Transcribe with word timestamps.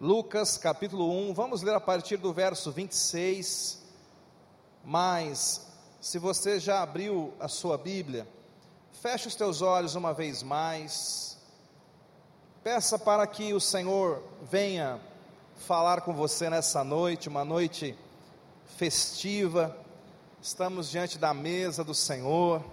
Lucas 0.00 0.58
capítulo 0.58 1.08
1, 1.28 1.34
vamos 1.34 1.62
ler 1.62 1.74
a 1.74 1.80
partir 1.80 2.16
do 2.16 2.32
verso 2.32 2.72
26. 2.72 3.80
Mas, 4.84 5.68
se 6.00 6.18
você 6.18 6.58
já 6.58 6.82
abriu 6.82 7.32
a 7.38 7.46
sua 7.46 7.78
Bíblia, 7.78 8.26
feche 9.00 9.28
os 9.28 9.36
teus 9.36 9.62
olhos 9.62 9.94
uma 9.94 10.12
vez 10.12 10.42
mais, 10.42 11.38
peça 12.64 12.98
para 12.98 13.24
que 13.24 13.54
o 13.54 13.60
Senhor 13.60 14.20
venha 14.42 15.00
falar 15.58 16.00
com 16.00 16.12
você 16.12 16.50
nessa 16.50 16.82
noite, 16.82 17.28
uma 17.28 17.44
noite 17.44 17.96
festiva, 18.76 19.76
estamos 20.42 20.90
diante 20.90 21.18
da 21.18 21.32
mesa 21.32 21.84
do 21.84 21.94
Senhor, 21.94 22.64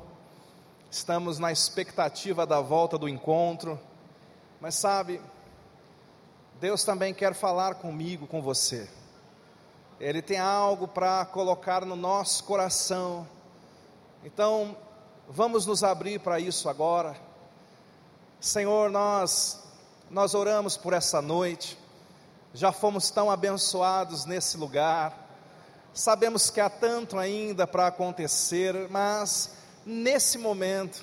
estamos 0.89 1.37
na 1.37 1.51
expectativa 1.51 2.47
da 2.47 2.61
volta 2.61 2.97
do 2.97 3.07
encontro, 3.07 3.79
mas 4.59 4.73
sabe, 4.73 5.21
Deus 6.61 6.83
também 6.83 7.11
quer 7.11 7.33
falar 7.33 7.73
comigo, 7.73 8.27
com 8.27 8.39
você. 8.39 8.87
Ele 9.99 10.21
tem 10.21 10.37
algo 10.37 10.87
para 10.87 11.25
colocar 11.25 11.83
no 11.87 11.95
nosso 11.95 12.43
coração. 12.43 13.27
Então, 14.23 14.77
vamos 15.27 15.65
nos 15.65 15.83
abrir 15.83 16.19
para 16.19 16.39
isso 16.39 16.69
agora. 16.69 17.19
Senhor, 18.39 18.91
nós 18.91 19.59
nós 20.07 20.35
oramos 20.35 20.77
por 20.77 20.93
essa 20.93 21.19
noite. 21.19 21.79
Já 22.53 22.71
fomos 22.71 23.09
tão 23.09 23.31
abençoados 23.31 24.25
nesse 24.25 24.55
lugar. 24.55 25.17
Sabemos 25.95 26.51
que 26.51 26.61
há 26.61 26.69
tanto 26.69 27.17
ainda 27.17 27.65
para 27.65 27.87
acontecer, 27.87 28.87
mas 28.91 29.55
nesse 29.83 30.37
momento 30.37 31.01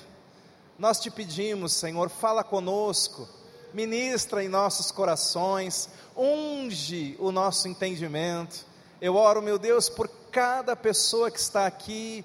nós 0.77 1.01
te 1.01 1.11
pedimos, 1.11 1.73
Senhor, 1.73 2.09
fala 2.09 2.45
conosco 2.45 3.27
ministra 3.73 4.43
em 4.43 4.47
nossos 4.47 4.91
corações, 4.91 5.89
unge 6.15 7.15
o 7.19 7.31
nosso 7.31 7.67
entendimento. 7.67 8.65
Eu 9.01 9.15
oro, 9.15 9.41
meu 9.41 9.57
Deus, 9.57 9.89
por 9.89 10.09
cada 10.31 10.75
pessoa 10.75 11.31
que 11.31 11.39
está 11.39 11.65
aqui, 11.65 12.23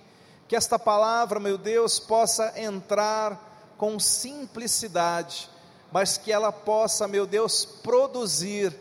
que 0.48 0.56
esta 0.56 0.78
palavra, 0.78 1.40
meu 1.40 1.56
Deus, 1.56 1.98
possa 1.98 2.52
entrar 2.60 3.74
com 3.76 3.98
simplicidade, 3.98 5.48
mas 5.92 6.18
que 6.18 6.32
ela 6.32 6.52
possa, 6.52 7.06
meu 7.06 7.26
Deus, 7.26 7.64
produzir 7.64 8.74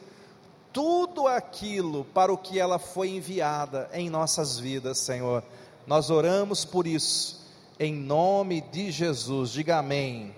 tudo 0.72 1.27
aquilo 1.27 2.03
para 2.05 2.33
o 2.33 2.38
que 2.38 2.59
ela 2.59 2.80
foi 2.80 3.09
enviada 3.09 3.89
em 3.94 4.09
nossas 4.09 4.58
vidas, 4.58 4.98
Senhor. 4.98 5.44
Nós 5.86 6.09
oramos 6.09 6.66
por 6.66 6.88
isso, 6.88 7.39
em 7.80 7.94
nome 7.94 8.61
de 8.61 8.92
Jesus. 8.92 9.52
Diga 9.52 9.77
amém. 9.77 10.33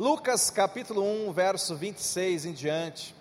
Lucas 0.00 0.48
capítulo 0.48 1.02
1, 1.02 1.30
verso 1.30 1.76
26 1.76 2.46
em 2.46 2.52
diante, 2.54 3.14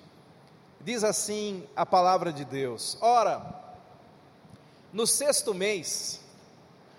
diz 0.80 1.04
assim 1.04 1.68
a 1.76 1.86
palavra 1.86 2.32
de 2.32 2.46
Deus: 2.46 2.98
Ora, 3.02 3.44
no 4.94 5.06
sexto 5.06 5.54
mês, 5.54 6.22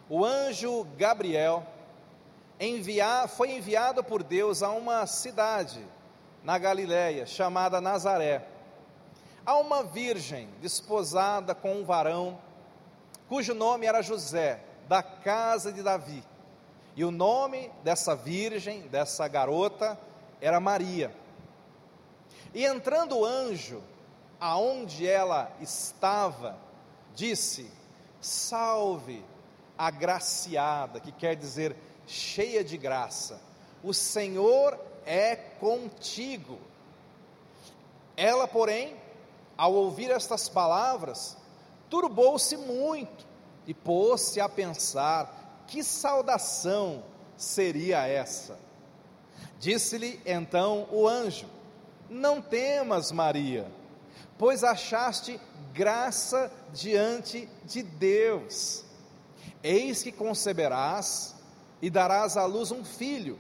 o 0.07 0.23
anjo 0.23 0.87
Gabriel 0.99 1.67
enviar, 2.61 3.27
foi 3.27 3.53
enviado 3.53 4.05
por 4.05 4.23
Deus 4.23 4.63
a 4.63 4.69
uma 4.69 5.07
cidade 5.07 5.83
na 6.45 6.59
Galiléia 6.59 7.25
chamada 7.25 7.81
Nazaré, 7.81 8.47
a 9.47 9.57
uma 9.57 9.83
virgem 9.83 10.51
desposada 10.61 11.55
com 11.55 11.77
um 11.77 11.85
varão, 11.87 12.39
cujo 13.31 13.55
nome 13.55 13.87
era 13.87 14.03
José, 14.03 14.63
da 14.87 15.03
casa 15.03 15.73
de 15.73 15.83
Davi. 15.83 16.23
E 16.97 17.05
o 17.05 17.11
nome 17.11 17.71
dessa 17.85 18.15
virgem, 18.15 18.83
dessa 18.89 19.27
garota, 19.29 19.99
era 20.41 20.59
Maria. 20.61 21.15
E 22.53 22.65
entrando 22.65 23.19
o 23.19 23.25
anjo, 23.25 23.83
aonde 24.41 25.07
ela 25.07 25.53
estava, 25.61 26.59
disse: 27.15 27.71
Salve, 28.21 29.25
agraciada, 29.79 31.01
que 31.01 31.13
quer 31.13 31.37
dizer 31.37 31.77
cheia 32.07 32.65
de 32.65 32.77
graça, 32.77 33.41
o 33.83 33.95
Senhor 33.95 34.79
é 35.07 35.37
contigo. 35.37 36.59
Ela, 38.17 38.49
porém, 38.49 38.97
ao 39.57 39.73
ouvir 39.73 40.11
estas 40.11 40.49
palavras, 40.49 41.37
turbou-se 41.89 42.57
muito 42.57 43.27
e 43.67 43.73
pôs-se 43.73 44.41
a 44.41 44.49
pensar 44.49 45.50
que 45.71 45.85
saudação 45.85 47.05
seria 47.37 48.05
essa? 48.05 48.59
Disse-lhe 49.61 50.21
então 50.27 50.89
o 50.91 51.09
anjo: 51.09 51.47
Não 52.09 52.43
temas, 52.43 53.13
Maria, 53.13 53.71
pois 54.37 54.65
achaste 54.65 55.41
graça 55.73 56.53
diante 56.73 57.49
de 57.65 57.85
Deus. 57.85 58.85
Eis 59.63 60.03
que 60.03 60.11
conceberás 60.11 61.37
e 61.81 61.89
darás 61.89 62.37
à 62.37 62.45
luz 62.47 62.73
um 62.73 62.85
filho, 62.85 63.39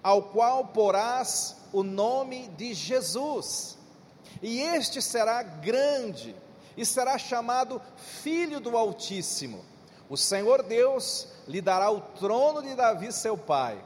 ao 0.00 0.22
qual 0.22 0.68
porás 0.68 1.56
o 1.72 1.82
nome 1.82 2.48
de 2.56 2.72
Jesus. 2.72 3.76
E 4.40 4.60
este 4.60 5.02
será 5.02 5.42
grande 5.42 6.36
e 6.76 6.86
será 6.86 7.18
chamado 7.18 7.82
Filho 7.96 8.60
do 8.60 8.76
Altíssimo. 8.76 9.64
O 10.08 10.16
Senhor 10.16 10.62
Deus 10.62 11.28
lhe 11.46 11.60
dará 11.60 11.90
o 11.90 12.00
trono 12.00 12.62
de 12.62 12.74
Davi, 12.74 13.12
seu 13.12 13.36
pai, 13.36 13.78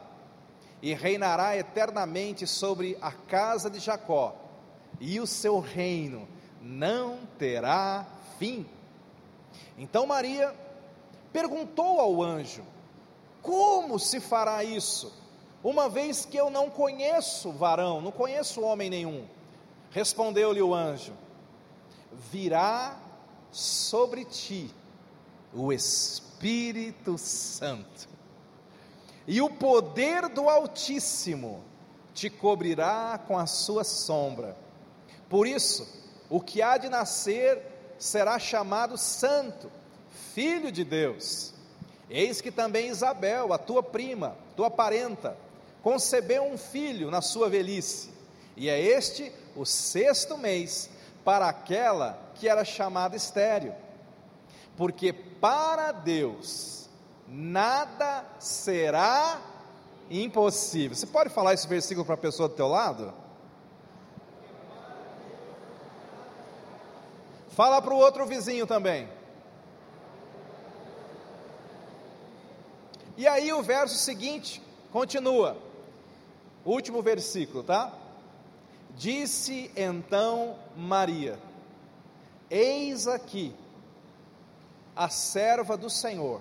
e 0.80 0.94
reinará 0.94 1.56
eternamente 1.56 2.46
sobre 2.46 2.96
a 3.00 3.10
casa 3.10 3.68
de 3.68 3.80
Jacó, 3.80 4.34
e 5.00 5.18
o 5.18 5.26
seu 5.26 5.58
reino 5.58 6.28
não 6.60 7.18
terá 7.38 8.06
fim. 8.38 8.66
Então 9.76 10.06
Maria 10.06 10.54
perguntou 11.32 11.98
ao 11.98 12.22
anjo: 12.22 12.62
Como 13.40 13.98
se 13.98 14.20
fará 14.20 14.62
isso? 14.62 15.12
Uma 15.62 15.88
vez 15.88 16.24
que 16.24 16.36
eu 16.36 16.50
não 16.50 16.70
conheço 16.70 17.50
varão, 17.52 18.00
não 18.00 18.12
conheço 18.12 18.62
homem 18.62 18.88
nenhum. 18.88 19.26
Respondeu-lhe 19.90 20.62
o 20.62 20.72
anjo: 20.72 21.14
Virá 22.30 22.96
sobre 23.50 24.24
ti 24.24 24.70
o 25.54 25.72
Espírito 25.72 27.18
Santo. 27.18 28.08
E 29.26 29.40
o 29.40 29.50
poder 29.50 30.28
do 30.28 30.48
Altíssimo 30.48 31.62
te 32.14 32.28
cobrirá 32.28 33.20
com 33.26 33.38
a 33.38 33.46
sua 33.46 33.84
sombra. 33.84 34.56
Por 35.28 35.46
isso, 35.46 35.86
o 36.28 36.40
que 36.40 36.60
há 36.60 36.76
de 36.76 36.88
nascer 36.88 37.62
será 37.98 38.38
chamado 38.38 38.98
Santo, 38.98 39.70
Filho 40.34 40.72
de 40.72 40.84
Deus. 40.84 41.54
Eis 42.10 42.40
que 42.40 42.50
também 42.50 42.88
Isabel, 42.88 43.52
a 43.52 43.58
tua 43.58 43.82
prima, 43.82 44.36
tua 44.56 44.70
parenta, 44.70 45.36
concebeu 45.82 46.44
um 46.44 46.58
filho 46.58 47.10
na 47.10 47.20
sua 47.20 47.48
velhice, 47.48 48.10
e 48.56 48.68
é 48.68 48.80
este 48.80 49.32
o 49.56 49.64
sexto 49.64 50.36
mês 50.36 50.90
para 51.24 51.48
aquela 51.48 52.18
que 52.34 52.48
era 52.48 52.64
chamada 52.64 53.16
estéreo 53.16 53.74
porque 54.82 55.12
para 55.12 55.92
Deus 55.92 56.90
nada 57.28 58.24
será 58.40 59.40
impossível. 60.10 60.96
Você 60.96 61.06
pode 61.06 61.30
falar 61.30 61.54
esse 61.54 61.68
versículo 61.68 62.04
para 62.04 62.16
a 62.16 62.18
pessoa 62.18 62.48
do 62.48 62.56
teu 62.56 62.66
lado? 62.66 63.14
Fala 67.50 67.80
para 67.80 67.94
o 67.94 67.96
outro 67.96 68.26
vizinho 68.26 68.66
também. 68.66 69.08
E 73.16 73.28
aí 73.28 73.52
o 73.52 73.62
verso 73.62 73.94
seguinte 73.94 74.60
continua. 74.90 75.56
Último 76.64 77.00
versículo, 77.02 77.62
tá? 77.62 77.92
Disse 78.96 79.70
então 79.76 80.58
Maria: 80.76 81.38
Eis 82.50 83.06
aqui 83.06 83.54
a 84.94 85.08
serva 85.08 85.76
do 85.76 85.88
Senhor, 85.88 86.40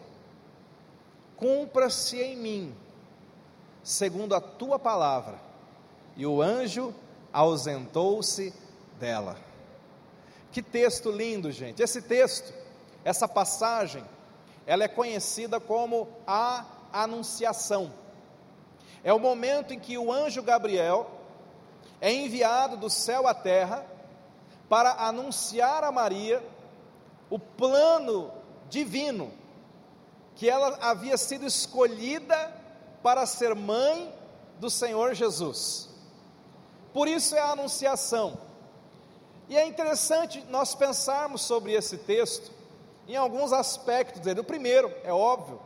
cumpra-se 1.38 2.21
em 2.21 2.36
mim, 2.36 2.75
segundo 3.83 4.36
a 4.36 4.42
tua 4.42 4.77
palavra. 4.77 5.39
E 6.15 6.25
o 6.25 6.42
anjo 6.42 6.94
ausentou-se 7.31 8.53
dela. 9.00 9.38
Que 10.51 10.62
texto 10.62 11.09
lindo, 11.09 11.51
gente. 11.51 11.81
Esse 11.81 12.01
texto, 12.01 12.53
essa 13.03 13.27
passagem, 13.27 14.03
ela 14.65 14.83
é 14.83 14.88
conhecida 14.88 15.59
como 15.59 16.07
a 16.27 16.65
Anunciação. 16.94 17.94
É 19.01 19.13
o 19.13 19.19
momento 19.19 19.74
em 19.74 19.80
que 19.80 19.98
o 19.98 20.12
anjo 20.12 20.44
Gabriel 20.44 21.09
é 22.01 22.12
enviado 22.12 22.75
do 22.75 22.89
céu 22.89 23.27
à 23.27 23.33
terra 23.33 23.86
para 24.68 24.92
anunciar 25.07 25.86
a 25.86 25.92
Maria 25.92 26.44
o 27.30 27.39
plano 27.39 28.31
divino, 28.72 29.32
que 30.36 30.50
ela 30.50 30.80
havia 30.82 31.18
sido 31.18 31.46
escolhida 31.46 32.52
para 33.04 33.26
ser 33.28 33.54
mãe 33.54 34.12
do 34.60 34.70
Senhor 34.70 35.14
Jesus. 35.14 35.90
Por 36.94 37.08
isso 37.08 37.36
é 37.36 37.40
a 37.40 37.52
anunciação. 37.52 38.38
E 39.50 39.58
é 39.58 39.66
interessante 39.66 40.44
nós 40.50 40.74
pensarmos 40.74 41.42
sobre 41.42 41.74
esse 41.74 41.98
texto 41.98 42.52
em 43.08 43.16
alguns 43.16 43.52
aspectos 43.52 44.22
dele. 44.22 44.40
O 44.40 44.46
primeiro, 44.46 44.92
é 45.04 45.12
óbvio, 45.12 45.60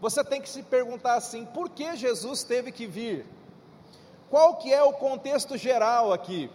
você 0.00 0.22
tem 0.22 0.40
que 0.40 0.48
se 0.48 0.62
perguntar 0.62 1.14
assim: 1.14 1.46
por 1.46 1.70
que 1.70 1.96
Jesus 1.96 2.44
teve 2.44 2.70
que 2.70 2.86
vir? 2.86 3.26
Qual 4.28 4.56
que 4.56 4.72
é 4.72 4.82
o 4.82 4.92
contexto 4.92 5.56
geral 5.56 6.12
aqui? 6.12 6.50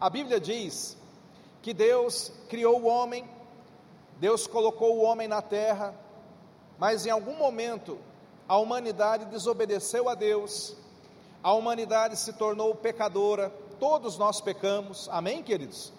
A 0.00 0.10
Bíblia 0.10 0.40
diz 0.40 0.96
que 1.60 1.72
Deus 1.72 2.32
criou 2.48 2.80
o 2.80 2.86
homem, 2.86 3.24
Deus 4.18 4.46
colocou 4.46 4.96
o 4.96 5.02
homem 5.02 5.26
na 5.28 5.42
terra, 5.42 5.94
mas 6.78 7.06
em 7.06 7.10
algum 7.10 7.36
momento 7.36 7.98
a 8.48 8.56
humanidade 8.56 9.24
desobedeceu 9.26 10.08
a 10.08 10.14
Deus, 10.14 10.76
a 11.42 11.52
humanidade 11.52 12.16
se 12.16 12.32
tornou 12.32 12.74
pecadora, 12.74 13.50
todos 13.80 14.16
nós 14.16 14.40
pecamos, 14.40 15.08
amém, 15.10 15.42
queridos? 15.42 15.92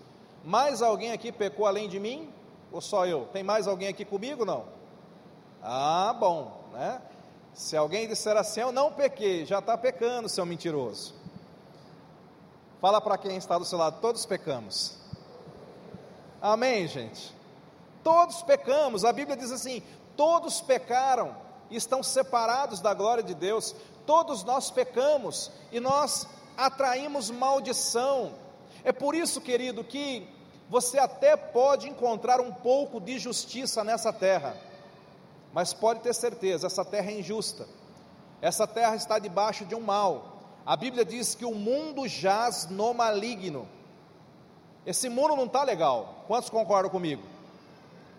Mais 0.44 0.82
alguém 0.82 1.12
aqui 1.12 1.32
pecou 1.32 1.66
além 1.66 1.90
de 1.90 2.00
mim? 2.00 2.32
Ou 2.72 2.82
só 2.82 3.06
eu? 3.06 3.28
Tem 3.32 3.44
mais 3.44 3.68
alguém 3.68 3.88
aqui 3.88 4.04
comigo? 4.04 4.46
Não? 4.46 4.66
Ah, 5.62 6.16
bom, 6.18 6.64
né? 6.74 7.02
Se 7.54 7.78
alguém 7.78 8.08
disser 8.08 8.36
assim, 8.36 8.62
eu 8.62 8.72
não 8.72 8.92
pequei, 8.92 9.46
já 9.46 9.60
está 9.60 9.78
pecando, 9.78 10.28
seu 10.28 10.46
mentiroso. 10.46 11.14
Fala 12.82 13.00
para 13.00 13.18
quem 13.18 13.38
está 13.38 13.58
do 13.58 13.64
seu 13.64 13.78
lado, 13.78 14.02
todos 14.02 14.26
pecamos. 14.26 14.98
Amém, 16.42 16.88
gente? 16.88 17.34
Todos 18.04 18.42
pecamos, 18.44 19.06
a 19.06 19.14
Bíblia 19.14 19.38
diz 19.38 19.52
assim: 19.52 19.82
todos 20.16 20.62
pecaram 20.62 21.36
e 21.70 21.76
estão 21.76 22.04
separados 22.04 22.80
da 22.80 22.94
glória 22.94 23.24
de 23.24 23.34
Deus, 23.34 23.76
todos 24.06 24.44
nós 24.44 24.70
pecamos 24.70 25.52
e 25.72 25.80
nós 25.80 26.28
atraímos 26.58 27.32
maldição. 27.32 28.34
É 28.84 28.92
por 28.92 29.16
isso, 29.16 29.40
querido, 29.40 29.84
que 29.84 30.28
você 30.70 31.00
até 31.00 31.38
pode 31.38 31.90
encontrar 31.90 32.42
um 32.42 32.52
pouco 32.52 33.00
de 33.00 33.18
justiça 33.18 33.84
nessa 33.84 34.12
terra 34.12 34.56
mas 35.54 35.72
pode 35.72 36.00
ter 36.00 36.14
certeza, 36.16 36.66
essa 36.66 36.84
terra 36.84 37.12
é 37.12 37.20
injusta. 37.20 37.68
Essa 38.42 38.66
terra 38.66 38.96
está 38.96 39.20
debaixo 39.20 39.64
de 39.64 39.76
um 39.76 39.80
mal. 39.80 40.40
A 40.66 40.76
Bíblia 40.76 41.06
diz 41.06 41.36
que 41.36 41.46
o 41.46 41.54
mundo 41.54 42.08
jaz 42.08 42.68
no 42.70 42.92
maligno. 42.94 43.68
Esse 44.84 45.08
mundo 45.08 45.36
não 45.36 45.46
está 45.46 45.64
legal. 45.64 46.26
Quantos 46.28 46.50
concordam 46.50 46.90
comigo? 46.90 47.22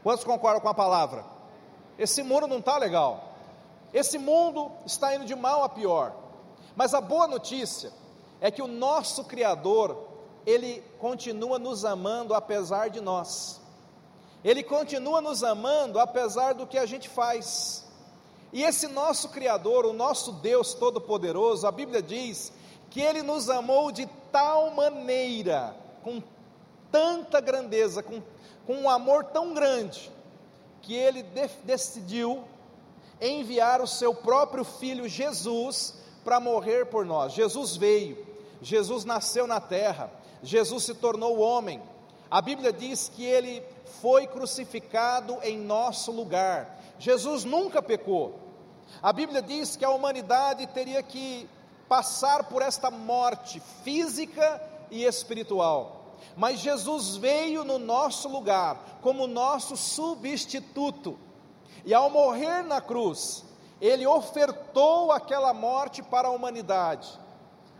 Quantos 0.04 0.22
concordam 0.22 0.60
com 0.60 0.68
a 0.68 0.74
palavra? 0.74 1.24
Esse 1.98 2.22
mundo 2.22 2.46
não 2.46 2.58
está 2.58 2.76
legal. 2.76 3.32
Esse 3.90 4.18
mundo 4.18 4.70
está 4.84 5.14
indo 5.16 5.24
de 5.24 5.34
mal 5.34 5.64
a 5.64 5.68
pior. 5.68 6.14
Mas 6.76 6.92
a 6.92 7.00
boa 7.00 7.26
notícia 7.26 7.90
é 8.38 8.50
que 8.50 8.60
o 8.60 8.66
nosso 8.66 9.24
Criador, 9.24 9.96
Ele 10.44 10.84
continua 10.98 11.58
nos 11.58 11.86
amando 11.86 12.34
apesar 12.34 12.90
de 12.90 13.00
nós. 13.00 13.62
Ele 14.44 14.62
continua 14.62 15.22
nos 15.22 15.42
amando 15.42 15.98
apesar 15.98 16.52
do 16.52 16.66
que 16.66 16.76
a 16.76 16.84
gente 16.84 17.08
faz. 17.08 17.86
E 18.52 18.62
esse 18.62 18.86
nosso 18.88 19.30
Criador, 19.30 19.86
o 19.86 19.94
nosso 19.94 20.32
Deus 20.32 20.74
Todo-Poderoso, 20.74 21.66
a 21.66 21.72
Bíblia 21.72 22.02
diz 22.02 22.52
que 22.90 23.00
Ele 23.00 23.22
nos 23.22 23.48
amou 23.48 23.90
de 23.90 24.06
tal 24.30 24.70
maneira, 24.70 25.74
com 26.02 26.22
tanta 26.92 27.40
grandeza, 27.40 28.02
com, 28.02 28.22
com 28.66 28.74
um 28.74 28.90
amor 28.90 29.24
tão 29.24 29.52
grande, 29.54 30.10
que 30.82 30.94
Ele 30.94 31.22
de, 31.22 31.48
decidiu 31.64 32.44
enviar 33.20 33.80
o 33.80 33.86
seu 33.86 34.14
próprio 34.14 34.64
Filho 34.64 35.08
Jesus 35.08 35.94
para 36.24 36.40
morrer 36.40 36.86
por 36.86 37.04
nós. 37.04 37.32
Jesus 37.32 37.76
veio, 37.76 38.26
Jesus 38.60 39.04
nasceu 39.04 39.46
na 39.46 39.60
terra, 39.60 40.10
Jesus 40.42 40.84
se 40.84 40.94
tornou 40.94 41.38
homem. 41.38 41.82
A 42.30 42.40
Bíblia 42.40 42.72
diz 42.72 43.08
que 43.08 43.24
Ele 43.24 43.62
foi 44.00 44.26
crucificado 44.26 45.38
em 45.42 45.58
nosso 45.58 46.10
lugar. 46.10 46.78
Jesus 46.98 47.44
nunca 47.44 47.82
pecou. 47.82 48.40
A 49.02 49.12
Bíblia 49.12 49.42
diz 49.42 49.76
que 49.76 49.84
a 49.84 49.90
humanidade 49.90 50.66
teria 50.68 51.02
que 51.02 51.48
passar 51.88 52.44
por 52.44 52.62
esta 52.62 52.90
morte 52.90 53.60
física 53.82 54.60
e 54.90 55.04
espiritual. 55.04 55.93
Mas 56.36 56.60
Jesus 56.60 57.16
veio 57.16 57.64
no 57.64 57.78
nosso 57.78 58.28
lugar, 58.28 58.98
como 59.02 59.26
nosso 59.26 59.76
substituto. 59.76 61.18
E 61.84 61.92
ao 61.92 62.10
morrer 62.10 62.62
na 62.62 62.80
cruz, 62.80 63.44
ele 63.80 64.06
ofertou 64.06 65.12
aquela 65.12 65.52
morte 65.52 66.02
para 66.02 66.28
a 66.28 66.30
humanidade. 66.30 67.08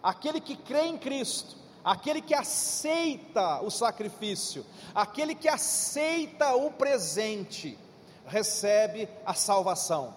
Aquele 0.03 0.41
que 0.41 0.57
crê 0.57 0.87
em 0.87 0.99
Cristo 0.99 1.65
aquele 1.85 2.23
que 2.23 2.35
aceita 2.35 3.61
o 3.61 3.71
sacrifício, 3.71 4.65
aquele 4.95 5.35
que 5.35 5.49
aceita 5.49 6.57
o 6.57 6.71
presente, 6.71 7.79
recebe 8.27 9.07
a 9.27 9.35
salvação. 9.35 10.15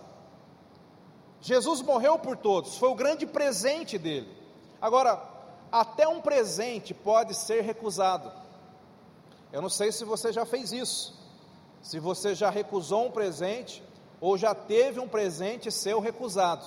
Jesus 1.42 1.82
morreu 1.82 2.18
por 2.18 2.38
todos, 2.38 2.78
foi 2.78 2.90
o 2.90 2.96
grande 2.96 3.26
presente 3.26 3.98
dele. 3.98 4.34
Agora, 4.82 5.22
até 5.72 6.08
um 6.08 6.22
presente 6.22 6.94
pode 6.94 7.34
ser 7.34 7.62
recusado. 7.62 8.32
Eu 9.52 9.62
não 9.62 9.70
sei 9.70 9.92
se 9.92 10.04
você 10.04 10.32
já 10.32 10.46
fez 10.46 10.72
isso, 10.72 11.18
se 11.82 12.00
você 12.00 12.36
já 12.36 12.50
recusou 12.50 13.06
um 13.06 13.12
presente 13.12 13.84
ou 14.20 14.38
já 14.38 14.54
teve 14.54 15.00
um 15.00 15.08
presente 15.08 15.72
seu 15.72 16.00
recusado, 16.00 16.66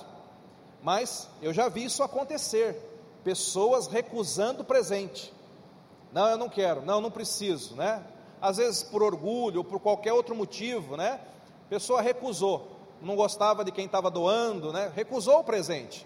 mas 0.81 1.29
eu 1.41 1.53
já 1.53 1.69
vi 1.69 1.85
isso 1.85 2.01
acontecer 2.01 2.75
pessoas 3.23 3.87
recusando 3.87 4.63
presente. 4.63 5.33
Não, 6.11 6.27
eu 6.27 6.37
não 6.37 6.49
quero, 6.49 6.81
não, 6.81 6.99
não 6.99 7.11
preciso, 7.11 7.75
né? 7.75 8.03
Às 8.41 8.57
vezes 8.57 8.83
por 8.83 9.03
orgulho 9.03 9.59
ou 9.59 9.63
por 9.63 9.79
qualquer 9.79 10.13
outro 10.13 10.35
motivo, 10.35 10.97
né? 10.97 11.19
A 11.67 11.69
pessoa 11.69 12.01
recusou, 12.01 12.67
não 13.01 13.15
gostava 13.15 13.63
de 13.63 13.71
quem 13.71 13.85
estava 13.85 14.09
doando, 14.09 14.73
né? 14.73 14.91
Recusou 14.93 15.39
o 15.39 15.43
presente. 15.43 16.05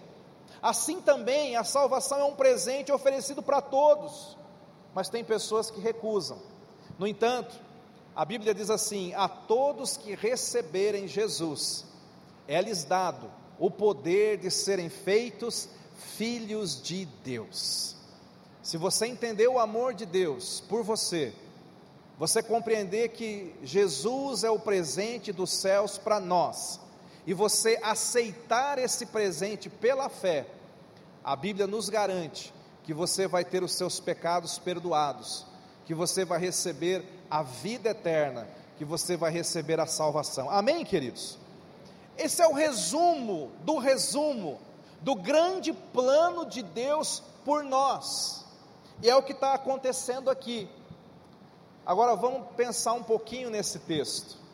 Assim 0.62 1.00
também 1.00 1.56
a 1.56 1.64
salvação 1.64 2.20
é 2.20 2.24
um 2.24 2.34
presente 2.34 2.90
oferecido 2.90 3.42
para 3.42 3.60
todos, 3.60 4.36
mas 4.94 5.08
tem 5.08 5.22
pessoas 5.24 5.70
que 5.70 5.80
recusam. 5.80 6.38
No 6.98 7.06
entanto, 7.06 7.54
a 8.14 8.24
Bíblia 8.24 8.54
diz 8.54 8.70
assim: 8.70 9.12
a 9.14 9.28
todos 9.28 9.96
que 9.96 10.14
receberem 10.14 11.06
Jesus, 11.06 11.84
é-lhes 12.48 12.84
dado 12.84 13.30
o 13.58 13.70
poder 13.70 14.38
de 14.38 14.50
serem 14.50 14.88
feitos 14.88 15.68
filhos 16.16 16.80
de 16.80 17.04
Deus. 17.24 17.96
Se 18.62 18.76
você 18.76 19.06
entender 19.06 19.48
o 19.48 19.58
amor 19.58 19.94
de 19.94 20.04
Deus 20.04 20.60
por 20.68 20.82
você, 20.82 21.32
você 22.18 22.42
compreender 22.42 23.10
que 23.10 23.54
Jesus 23.62 24.42
é 24.42 24.50
o 24.50 24.58
presente 24.58 25.32
dos 25.32 25.50
céus 25.50 25.98
para 25.98 26.18
nós, 26.18 26.80
e 27.26 27.34
você 27.34 27.78
aceitar 27.82 28.78
esse 28.78 29.06
presente 29.06 29.68
pela 29.68 30.08
fé, 30.08 30.46
a 31.24 31.34
Bíblia 31.34 31.66
nos 31.66 31.88
garante 31.88 32.54
que 32.84 32.94
você 32.94 33.26
vai 33.26 33.44
ter 33.44 33.64
os 33.64 33.72
seus 33.72 33.98
pecados 33.98 34.58
perdoados, 34.58 35.44
que 35.84 35.92
você 35.92 36.24
vai 36.24 36.38
receber 36.38 37.04
a 37.28 37.42
vida 37.42 37.90
eterna, 37.90 38.46
que 38.78 38.84
você 38.84 39.16
vai 39.16 39.32
receber 39.32 39.80
a 39.80 39.86
salvação. 39.86 40.48
Amém, 40.48 40.84
queridos? 40.84 41.36
Esse 42.16 42.40
é 42.40 42.46
o 42.46 42.52
resumo 42.52 43.50
do 43.62 43.78
resumo 43.78 44.60
do 45.00 45.14
grande 45.14 45.72
plano 45.72 46.46
de 46.46 46.62
Deus 46.62 47.22
por 47.44 47.64
nós. 47.64 48.44
E 49.02 49.10
é 49.10 49.16
o 49.16 49.22
que 49.22 49.32
está 49.32 49.54
acontecendo 49.54 50.30
aqui. 50.30 50.68
Agora 51.84 52.14
vamos 52.16 52.48
pensar 52.56 52.94
um 52.94 53.02
pouquinho 53.02 53.50
nesse 53.50 53.80
texto. 53.80 54.45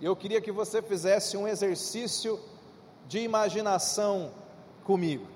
Eu 0.00 0.14
queria 0.14 0.42
que 0.42 0.52
você 0.52 0.82
fizesse 0.82 1.36
um 1.36 1.48
exercício 1.48 2.38
de 3.08 3.20
imaginação 3.20 4.30
comigo. 4.84 5.26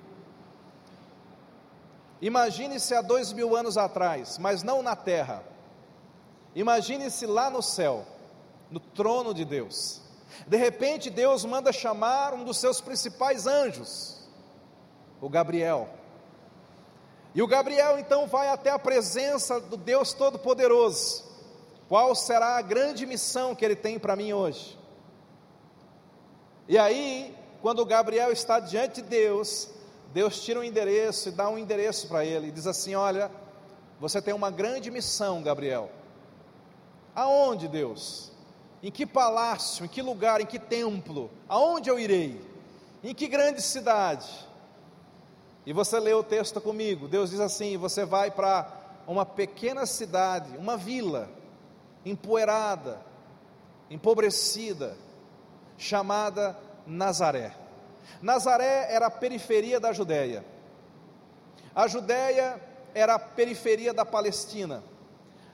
Imagine-se 2.21 2.95
há 2.95 3.01
dois 3.01 3.33
mil 3.33 3.57
anos 3.57 3.79
atrás, 3.79 4.37
mas 4.37 4.63
não 4.63 4.83
na 4.83 4.95
terra. 4.95 5.43
Imagine-se 6.55 7.25
lá 7.25 7.49
no 7.49 7.63
céu, 7.63 8.05
no 8.71 8.79
trono 8.79 9.33
de 9.33 9.47
Deus. 9.47 10.03
De 10.47 10.59
repente, 10.59 11.09
Deus 11.09 11.45
manda 11.45 11.73
chamar 11.73 12.35
um 12.35 12.45
dos 12.45 12.59
seus 12.59 12.81
principais 12.81 13.47
anjos, 13.47 14.29
o 15.23 15.29
Gabriel. 15.29 15.89
E 17.35 17.41
o 17.41 17.47
Gabriel 17.47 17.99
então 17.99 18.27
vai 18.27 18.49
até 18.49 18.71
a 18.71 18.79
presença 18.79 19.59
do 19.59 19.77
Deus 19.77 20.13
Todo-Poderoso. 20.13 21.30
Qual 21.91 22.15
será 22.15 22.57
a 22.57 22.63
grande 22.63 23.05
missão 23.05 23.53
que 23.53 23.65
ele 23.65 23.75
tem 23.75 23.99
para 23.99 24.15
mim 24.15 24.33
hoje? 24.33 24.79
E 26.69 26.79
aí, 26.79 27.37
quando 27.61 27.85
Gabriel 27.85 28.31
está 28.31 28.61
diante 28.61 29.03
de 29.03 29.09
Deus, 29.09 29.69
Deus 30.13 30.41
tira 30.41 30.61
um 30.61 30.63
endereço 30.63 31.31
e 31.31 31.33
dá 31.33 31.49
um 31.49 31.59
endereço 31.59 32.07
para 32.07 32.25
ele 32.25 32.47
e 32.47 32.51
diz 32.53 32.69
assim: 32.69 32.95
Olha, 32.95 33.29
você 33.99 34.23
tem 34.23 34.33
uma 34.33 34.53
grande 34.53 34.89
missão, 34.89 35.43
Gabriel. 35.43 35.91
Aonde, 37.13 37.67
Deus? 37.67 38.31
Em 38.81 38.93
que 38.93 39.05
palácio, 39.05 39.85
em 39.85 39.89
que 39.89 40.01
lugar, 40.01 40.41
em 40.41 40.47
que 40.47 40.61
templo? 40.61 41.29
Aonde 41.49 41.91
eu 41.91 41.99
irei? 41.99 42.41
Em 43.03 43.13
que 43.13 43.27
grande 43.27 43.61
cidade? 43.61 44.31
E 45.67 45.73
você 45.73 45.99
lê 45.99 46.15
o 46.15 46.23
texto 46.23 46.61
comigo. 46.61 47.09
Deus 47.09 47.31
diz 47.31 47.41
assim: 47.41 47.77
você 47.77 48.05
vai 48.05 48.31
para 48.31 49.03
uma 49.09 49.27
pequena 49.27 49.87
cidade, 49.87 50.57
uma 50.57 50.77
vila, 50.77 51.40
empoeirada, 52.05 53.01
empobrecida, 53.91 54.97
chamada 55.77 56.57
Nazaré. 56.87 57.55
Nazaré 58.23 58.93
era 58.93 59.07
a 59.07 59.11
periferia 59.11 59.81
da 59.81 59.93
Judéia. 59.93 60.45
A 61.75 61.87
Judéia 61.87 62.61
era 62.95 63.15
a 63.15 63.19
periferia 63.19 63.95
da 63.95 64.05
Palestina. 64.05 64.83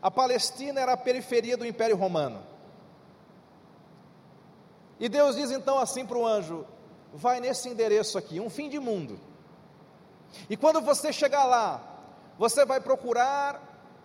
A 0.00 0.10
Palestina 0.10 0.80
era 0.80 0.92
a 0.92 0.96
periferia 0.96 1.56
do 1.56 1.66
Império 1.66 1.96
Romano. 1.96 2.42
E 4.98 5.08
Deus 5.08 5.36
diz 5.36 5.50
então 5.50 5.78
assim 5.78 6.06
para 6.06 6.16
o 6.18 6.26
anjo: 6.26 6.66
vai 7.12 7.40
nesse 7.40 7.68
endereço 7.68 8.16
aqui, 8.16 8.40
um 8.40 8.50
fim 8.50 8.68
de 8.68 8.78
mundo. 8.78 9.18
E 10.48 10.56
quando 10.56 10.80
você 10.80 11.12
chegar 11.12 11.44
lá, 11.44 11.82
você 12.38 12.64
vai 12.64 12.80
procurar 12.80 13.62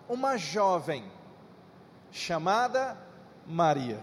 uma 0.07 0.37
jovem 0.37 1.03
chamada 2.11 2.97
Maria. 3.45 3.99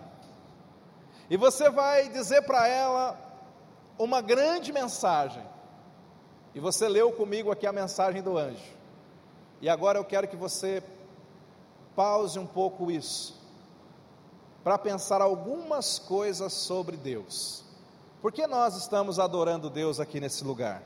E 1.30 1.36
você 1.36 1.68
vai 1.68 2.08
dizer 2.08 2.42
para 2.42 2.66
ela 2.66 3.18
uma 3.98 4.20
grande 4.20 4.72
mensagem. 4.72 5.44
E 6.54 6.60
você 6.60 6.88
leu 6.88 7.12
comigo 7.12 7.50
aqui 7.50 7.66
a 7.66 7.72
mensagem 7.72 8.22
do 8.22 8.38
anjo. 8.38 8.76
E 9.60 9.68
agora 9.68 9.98
eu 9.98 10.04
quero 10.04 10.26
que 10.26 10.36
você 10.36 10.82
pause 11.94 12.38
um 12.38 12.46
pouco 12.46 12.92
isso, 12.92 13.36
para 14.62 14.78
pensar 14.78 15.20
algumas 15.20 15.98
coisas 15.98 16.52
sobre 16.52 16.96
Deus. 16.96 17.64
Por 18.22 18.30
que 18.30 18.46
nós 18.46 18.76
estamos 18.76 19.18
adorando 19.18 19.68
Deus 19.68 19.98
aqui 19.98 20.20
nesse 20.20 20.44
lugar? 20.44 20.80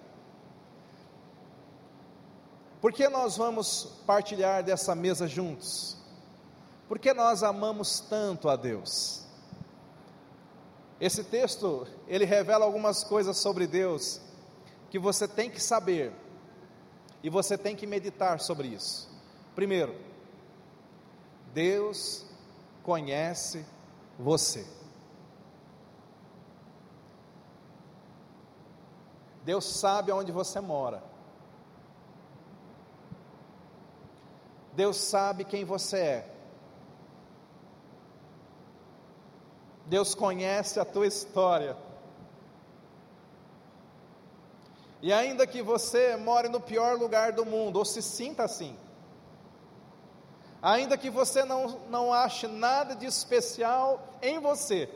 Por 2.80 2.92
que 2.92 3.08
nós 3.08 3.36
vamos 3.36 4.00
partilhar 4.06 4.62
dessa 4.62 4.94
mesa 4.94 5.28
juntos? 5.28 6.01
Por 6.92 6.98
que 6.98 7.14
nós 7.14 7.42
amamos 7.42 8.00
tanto 8.00 8.50
a 8.50 8.54
Deus? 8.54 9.24
Esse 11.00 11.24
texto, 11.24 11.86
ele 12.06 12.26
revela 12.26 12.66
algumas 12.66 13.02
coisas 13.02 13.38
sobre 13.38 13.66
Deus 13.66 14.20
que 14.90 14.98
você 14.98 15.26
tem 15.26 15.48
que 15.48 15.58
saber 15.58 16.12
e 17.22 17.30
você 17.30 17.56
tem 17.56 17.74
que 17.74 17.86
meditar 17.86 18.40
sobre 18.40 18.68
isso. 18.68 19.10
Primeiro, 19.54 19.98
Deus 21.54 22.26
conhece 22.82 23.64
você. 24.18 24.66
Deus 29.46 29.64
sabe 29.64 30.12
onde 30.12 30.30
você 30.30 30.60
mora. 30.60 31.02
Deus 34.74 34.98
sabe 34.98 35.46
quem 35.46 35.64
você 35.64 35.96
é. 35.96 36.31
Deus 39.86 40.14
conhece 40.14 40.78
a 40.78 40.84
tua 40.84 41.06
história. 41.06 41.76
E 45.02 45.12
ainda 45.12 45.46
que 45.46 45.62
você 45.62 46.16
more 46.16 46.48
no 46.48 46.60
pior 46.60 46.96
lugar 46.96 47.32
do 47.32 47.44
mundo, 47.44 47.76
ou 47.76 47.84
se 47.84 48.00
sinta 48.00 48.44
assim, 48.44 48.76
ainda 50.62 50.96
que 50.96 51.10
você 51.10 51.44
não, 51.44 51.80
não 51.90 52.12
ache 52.12 52.46
nada 52.46 52.94
de 52.94 53.04
especial 53.04 54.16
em 54.22 54.38
você, 54.38 54.88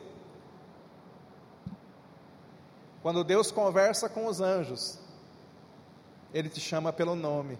quando 3.02 3.24
Deus 3.24 3.50
conversa 3.50 4.08
com 4.08 4.26
os 4.26 4.40
anjos, 4.40 4.98
Ele 6.32 6.48
te 6.48 6.60
chama 6.60 6.92
pelo 6.92 7.16
nome. 7.16 7.58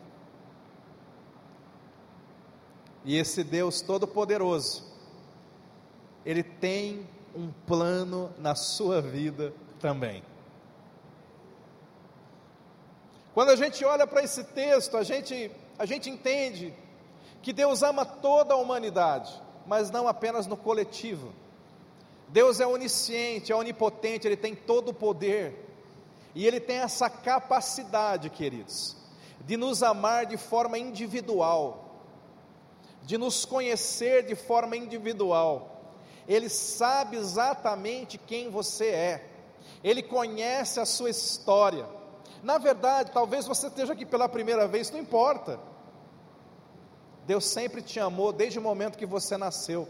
E 3.05 3.17
esse 3.17 3.43
Deus 3.43 3.81
Todo-Poderoso, 3.81 4.85
Ele 6.25 6.43
tem 6.43 7.09
um 7.37 7.53
plano 7.67 8.33
na 8.39 8.55
sua 8.55 9.03
vida 9.03 9.53
também. 9.79 10.23
Quando 13.35 13.51
a 13.51 13.57
gente 13.57 13.85
olha 13.85 14.07
para 14.07 14.23
esse 14.23 14.43
texto, 14.45 14.97
a 14.97 15.03
gente, 15.03 15.51
a 15.79 15.85
gente 15.85 16.09
entende 16.09 16.73
que 17.43 17.53
Deus 17.53 17.83
ama 17.83 18.07
toda 18.07 18.55
a 18.55 18.57
humanidade, 18.57 19.31
mas 19.67 19.91
não 19.91 20.09
apenas 20.09 20.47
no 20.47 20.57
coletivo. 20.57 21.35
Deus 22.29 22.61
é 22.61 22.67
onisciente, 22.67 23.53
é 23.53 23.55
onipotente, 23.55 24.27
Ele 24.27 24.37
tem 24.37 24.55
todo 24.55 24.89
o 24.89 24.95
poder, 24.95 25.69
e 26.35 26.47
Ele 26.47 26.59
tem 26.59 26.79
essa 26.79 27.11
capacidade, 27.11 28.31
queridos, 28.31 28.97
de 29.45 29.57
nos 29.57 29.83
amar 29.83 30.25
de 30.25 30.39
forma 30.39 30.79
individual, 30.79 32.01
de 33.03 33.19
nos 33.19 33.45
conhecer 33.45 34.25
de 34.25 34.35
forma 34.35 34.77
individual. 34.77 35.76
Ele 36.29 36.49
sabe 36.49 37.17
exatamente 37.17 38.19
quem 38.19 38.51
você 38.51 38.87
é, 38.87 39.29
Ele 39.83 40.03
conhece 40.03 40.81
a 40.81 40.87
sua 40.87 41.11
história, 41.11 41.87
na 42.47 42.59
verdade, 42.59 43.11
talvez 43.11 43.45
você 43.45 43.67
esteja 43.67 43.93
aqui 43.93 44.07
pela 44.07 44.29
primeira 44.29 44.69
vez, 44.69 44.89
não 44.91 45.01
importa. 45.01 45.59
Deus 47.27 47.45
sempre 47.45 47.83
te 47.83 47.99
amou 47.99 48.33
desde 48.33 48.57
o 48.57 48.63
momento 48.63 48.97
que 48.97 49.05
você 49.05 49.37
nasceu. 49.37 49.89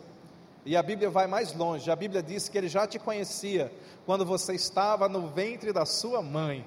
E 0.64 0.74
a 0.74 0.82
Bíblia 0.82 1.10
vai 1.10 1.26
mais 1.26 1.52
longe. 1.54 1.90
A 1.90 1.94
Bíblia 1.94 2.22
diz 2.22 2.48
que 2.48 2.56
ele 2.56 2.66
já 2.66 2.86
te 2.86 2.98
conhecia 2.98 3.70
quando 4.06 4.24
você 4.24 4.54
estava 4.54 5.06
no 5.06 5.28
ventre 5.28 5.70
da 5.70 5.84
sua 5.84 6.22
mãe. 6.22 6.66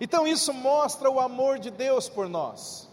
Então 0.00 0.24
isso 0.24 0.52
mostra 0.52 1.10
o 1.10 1.18
amor 1.18 1.58
de 1.58 1.70
Deus 1.72 2.08
por 2.08 2.28
nós. 2.28 2.85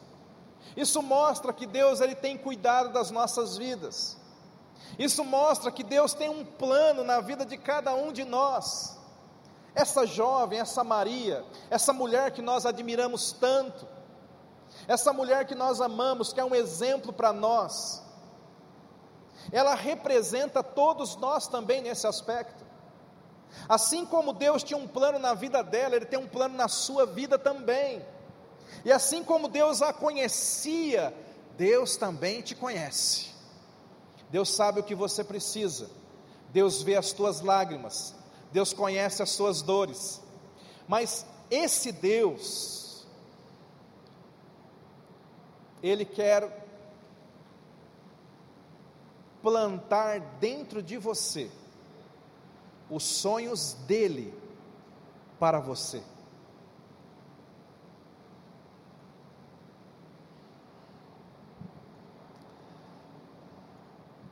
Isso 0.76 1.02
mostra 1.02 1.54
que 1.54 1.66
Deus 1.66 2.02
ele 2.02 2.16
tem 2.16 2.38
cuidado 2.38 2.90
das 2.90 3.12
nossas 3.12 3.58
vidas. 3.58 4.18
Isso 4.98 5.24
mostra 5.24 5.72
que 5.72 5.84
Deus 5.84 6.14
tem 6.14 6.30
um 6.30 6.46
plano 6.46 7.04
na 7.04 7.20
vida 7.20 7.46
de 7.46 7.58
cada 7.58 7.94
um 7.94 8.12
de 8.12 8.24
nós. 8.24 8.98
Essa 9.76 10.06
jovem, 10.06 10.60
essa 10.60 10.84
Maria, 10.84 11.44
essa 11.70 11.92
mulher 11.92 12.32
que 12.32 12.42
nós 12.42 12.66
admiramos 12.66 13.32
tanto, 13.32 13.88
essa 14.88 15.12
mulher 15.14 15.46
que 15.46 15.56
nós 15.56 15.82
amamos, 15.82 16.32
que 16.32 16.40
é 16.40 16.46
um 16.46 16.54
exemplo 16.54 17.12
para 17.12 17.34
nós, 17.34 18.04
ela 19.52 19.74
representa 19.76 20.64
todos 20.64 21.16
nós 21.16 21.48
também 21.48 21.82
nesse 21.82 22.06
aspecto. 22.08 22.64
Assim 23.68 24.06
como 24.06 24.34
Deus 24.34 24.64
tinha 24.64 24.78
um 24.78 24.88
plano 24.88 25.20
na 25.20 25.34
vida 25.34 25.64
dela, 25.64 25.96
Ele 25.96 26.06
tem 26.06 26.20
um 26.20 26.28
plano 26.28 26.56
na 26.56 26.68
sua 26.68 27.06
vida 27.06 27.38
também. 27.38 28.04
E 28.86 28.92
assim 28.92 29.24
como 29.24 29.48
Deus 29.48 29.82
a 29.82 29.94
conhecia, 29.94 31.14
Deus 31.58 31.96
também 31.98 32.42
te 32.42 32.56
conhece. 32.56 33.28
Deus 34.30 34.50
sabe 34.50 34.80
o 34.80 34.84
que 34.84 34.96
você 34.96 35.24
precisa. 35.24 35.90
Deus 36.52 36.82
vê 36.82 36.96
as 36.96 37.12
tuas 37.12 37.42
lágrimas. 37.42 38.16
Deus 38.54 38.72
conhece 38.72 39.24
as 39.24 39.32
suas 39.32 39.64
dores, 39.64 40.22
mas 40.88 41.26
esse 41.50 41.92
Deus, 41.92 43.04
Ele 45.82 46.06
quer 46.06 46.64
plantar 49.42 50.20
dentro 50.40 50.84
de 50.84 50.98
você 50.98 51.50
os 52.90 53.04
sonhos 53.04 53.74
dele 53.88 54.34
para 55.40 55.60
você. 55.60 56.04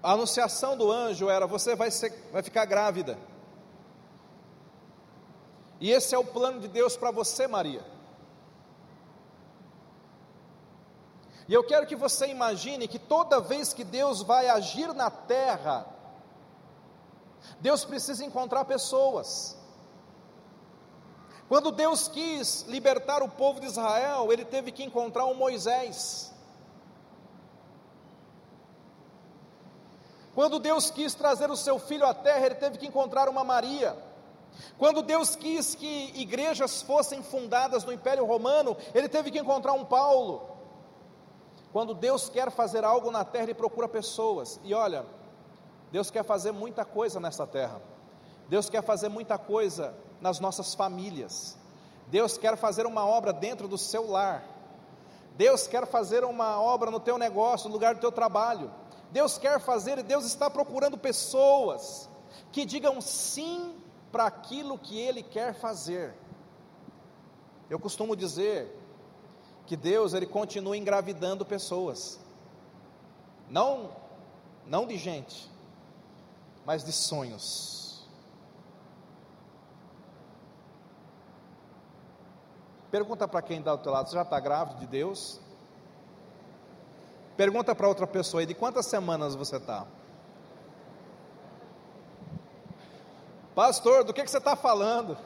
A 0.04 0.14
anunciação 0.14 0.76
do 0.76 0.92
anjo 0.92 1.30
era: 1.30 1.46
você 1.46 1.76
vai, 1.76 1.92
ser, 1.92 2.12
vai 2.32 2.42
ficar 2.42 2.66
grávida. 2.66 3.18
E 5.80 5.92
esse 5.92 6.14
é 6.14 6.18
o 6.18 6.26
plano 6.26 6.60
de 6.60 6.68
Deus 6.68 6.96
para 6.96 7.12
você, 7.12 7.48
Maria. 7.48 7.84
E 11.48 11.54
eu 11.54 11.64
quero 11.64 11.86
que 11.86 11.96
você 11.96 12.28
imagine 12.28 12.88
que 12.88 13.00
toda 13.00 13.42
vez 13.42 13.74
que 13.74 13.84
Deus 13.84 14.22
vai 14.22 14.48
agir 14.48 14.94
na 14.94 15.10
terra, 15.10 15.86
Deus 17.60 17.84
precisa 17.84 18.24
encontrar 18.24 18.66
pessoas. 18.66 19.58
Quando 21.50 21.72
Deus 21.72 22.08
quis 22.08 22.62
libertar 22.70 23.22
o 23.22 23.28
povo 23.28 23.60
de 23.60 23.66
Israel, 23.66 24.32
ele 24.32 24.46
teve 24.46 24.72
que 24.72 24.84
encontrar 24.84 25.26
um 25.26 25.34
Moisés. 25.34 26.32
Quando 30.42 30.58
Deus 30.58 30.90
quis 30.90 31.14
trazer 31.14 31.52
o 31.52 31.56
seu 31.56 31.78
filho 31.78 32.04
à 32.04 32.16
terra, 32.16 32.48
ele 32.48 32.56
teve 32.56 32.80
que 32.80 32.88
encontrar 32.88 33.30
uma 33.30 33.44
Maria. 33.44 33.96
Quando 34.76 35.04
Deus 35.04 35.36
quis 35.36 35.76
que 35.76 36.12
igrejas 36.16 36.82
fossem 36.82 37.22
fundadas 37.22 37.84
no 37.84 37.94
Império 37.94 38.26
Romano, 38.26 38.76
ele 38.92 39.08
teve 39.08 39.30
que 39.30 39.38
encontrar 39.38 39.74
um 39.74 39.86
Paulo. 39.86 40.50
Quando 41.72 41.94
Deus 41.94 42.28
quer 42.28 42.50
fazer 42.50 42.84
algo 42.84 43.12
na 43.12 43.24
terra, 43.24 43.44
ele 43.44 43.54
procura 43.54 43.88
pessoas. 43.88 44.60
E 44.64 44.74
olha, 44.74 45.06
Deus 45.92 46.10
quer 46.10 46.24
fazer 46.24 46.52
muita 46.52 46.84
coisa 46.84 47.20
nessa 47.20 47.46
terra. 47.46 47.80
Deus 48.50 48.68
quer 48.68 48.82
fazer 48.82 49.10
muita 49.10 49.38
coisa 49.38 49.94
nas 50.20 50.40
nossas 50.40 50.74
famílias. 50.74 51.56
Deus 52.08 52.36
quer 52.36 52.58
fazer 52.58 52.88
uma 52.88 53.06
obra 53.06 53.32
dentro 53.32 53.68
do 53.68 53.78
seu 53.78 54.10
lar. 54.10 54.44
Deus 55.36 55.68
quer 55.68 55.86
fazer 55.86 56.24
uma 56.24 56.60
obra 56.60 56.90
no 56.90 57.00
teu 57.00 57.20
negócio, 57.20 57.68
no 57.68 57.74
lugar 57.76 57.94
do 57.94 58.02
teu 58.02 58.12
trabalho. 58.12 58.81
Deus 59.12 59.38
quer 59.38 59.60
fazer 59.60 59.98
e 59.98 60.04
Deus 60.04 60.26
está 60.26 60.50
procurando 60.50 60.98
pessoas 60.98 62.10
que 62.52 62.66
digam 62.66 63.02
sim 63.02 63.76
para 64.12 64.26
aquilo 64.26 64.78
que 64.78 65.00
Ele 65.00 65.22
quer 65.22 65.54
fazer. 65.54 66.14
Eu 67.70 67.80
costumo 67.80 68.16
dizer 68.16 68.78
que 69.66 69.78
Deus 69.78 70.14
ele 70.14 70.26
continua 70.26 70.76
engravidando 70.76 71.46
pessoas, 71.46 72.20
não, 73.50 73.92
não 74.68 74.86
de 74.86 74.98
gente, 74.98 75.50
mas 76.66 76.84
de 76.84 76.92
sonhos. 76.92 78.06
Pergunta 82.90 83.26
para 83.26 83.42
quem 83.42 83.60
está 83.60 83.74
do 83.74 83.82
teu 83.82 83.94
lado, 83.94 84.10
você 84.10 84.16
já 84.16 84.24
está 84.24 84.38
grávido 84.42 84.82
de 84.82 84.88
Deus? 84.88 85.40
Pergunta 87.42 87.74
para 87.74 87.88
outra 87.88 88.06
pessoa 88.06 88.42
aí, 88.42 88.46
de 88.46 88.54
quantas 88.54 88.86
semanas 88.86 89.34
você 89.34 89.56
está? 89.56 89.88
Pastor, 93.56 94.04
do 94.04 94.14
que, 94.14 94.22
que 94.22 94.30
você 94.30 94.38
está 94.38 94.56
falando? 94.56 95.18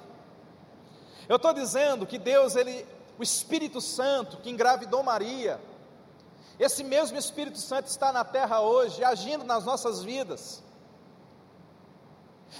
Eu 1.27 1.35
estou 1.35 1.51
dizendo 1.51 2.05
que 2.05 2.17
Deus, 2.17 2.55
ele, 2.55 2.87
o 3.19 3.21
Espírito 3.21 3.81
Santo 3.81 4.37
que 4.37 4.49
engravidou 4.49 5.03
Maria, 5.03 5.59
esse 6.57 6.85
mesmo 6.85 7.17
Espírito 7.17 7.57
Santo 7.57 7.87
está 7.87 8.13
na 8.13 8.23
terra 8.23 8.61
hoje, 8.61 9.03
agindo 9.03 9.43
nas 9.43 9.65
nossas 9.65 10.01
vidas. 10.01 10.63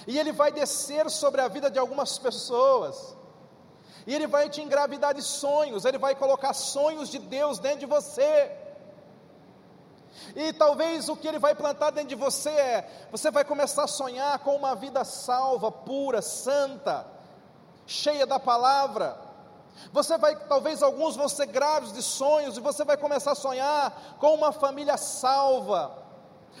E 0.06 0.18
ele 0.18 0.32
vai 0.32 0.52
descer 0.52 1.08
sobre 1.08 1.40
a 1.40 1.48
vida 1.48 1.70
de 1.70 1.78
algumas 1.78 2.18
pessoas. 2.18 3.16
E 4.06 4.14
ele 4.14 4.26
vai 4.26 4.50
te 4.50 4.60
engravidar 4.60 5.14
de 5.14 5.22
sonhos, 5.22 5.86
ele 5.86 5.96
vai 5.96 6.14
colocar 6.14 6.52
sonhos 6.52 7.08
de 7.08 7.18
Deus 7.18 7.58
dentro 7.58 7.78
de 7.78 7.86
você. 7.86 8.65
E 10.34 10.52
talvez 10.52 11.08
o 11.08 11.16
que 11.16 11.26
ele 11.28 11.38
vai 11.38 11.54
plantar 11.54 11.90
dentro 11.90 12.10
de 12.10 12.14
você 12.14 12.50
é: 12.50 13.08
você 13.10 13.30
vai 13.30 13.44
começar 13.44 13.84
a 13.84 13.88
sonhar 13.88 14.38
com 14.40 14.54
uma 14.56 14.74
vida 14.74 15.04
salva, 15.04 15.70
pura, 15.70 16.22
santa, 16.22 17.06
cheia 17.86 18.26
da 18.26 18.38
palavra. 18.38 19.26
Você 19.92 20.16
vai, 20.16 20.34
talvez 20.36 20.82
alguns 20.82 21.16
vão 21.16 21.28
ser 21.28 21.46
graves 21.46 21.92
de 21.92 22.02
sonhos, 22.02 22.56
e 22.56 22.60
você 22.60 22.84
vai 22.84 22.96
começar 22.96 23.32
a 23.32 23.36
sonhar 23.36 24.16
com 24.18 24.34
uma 24.34 24.52
família 24.52 24.96
salva, 24.96 26.05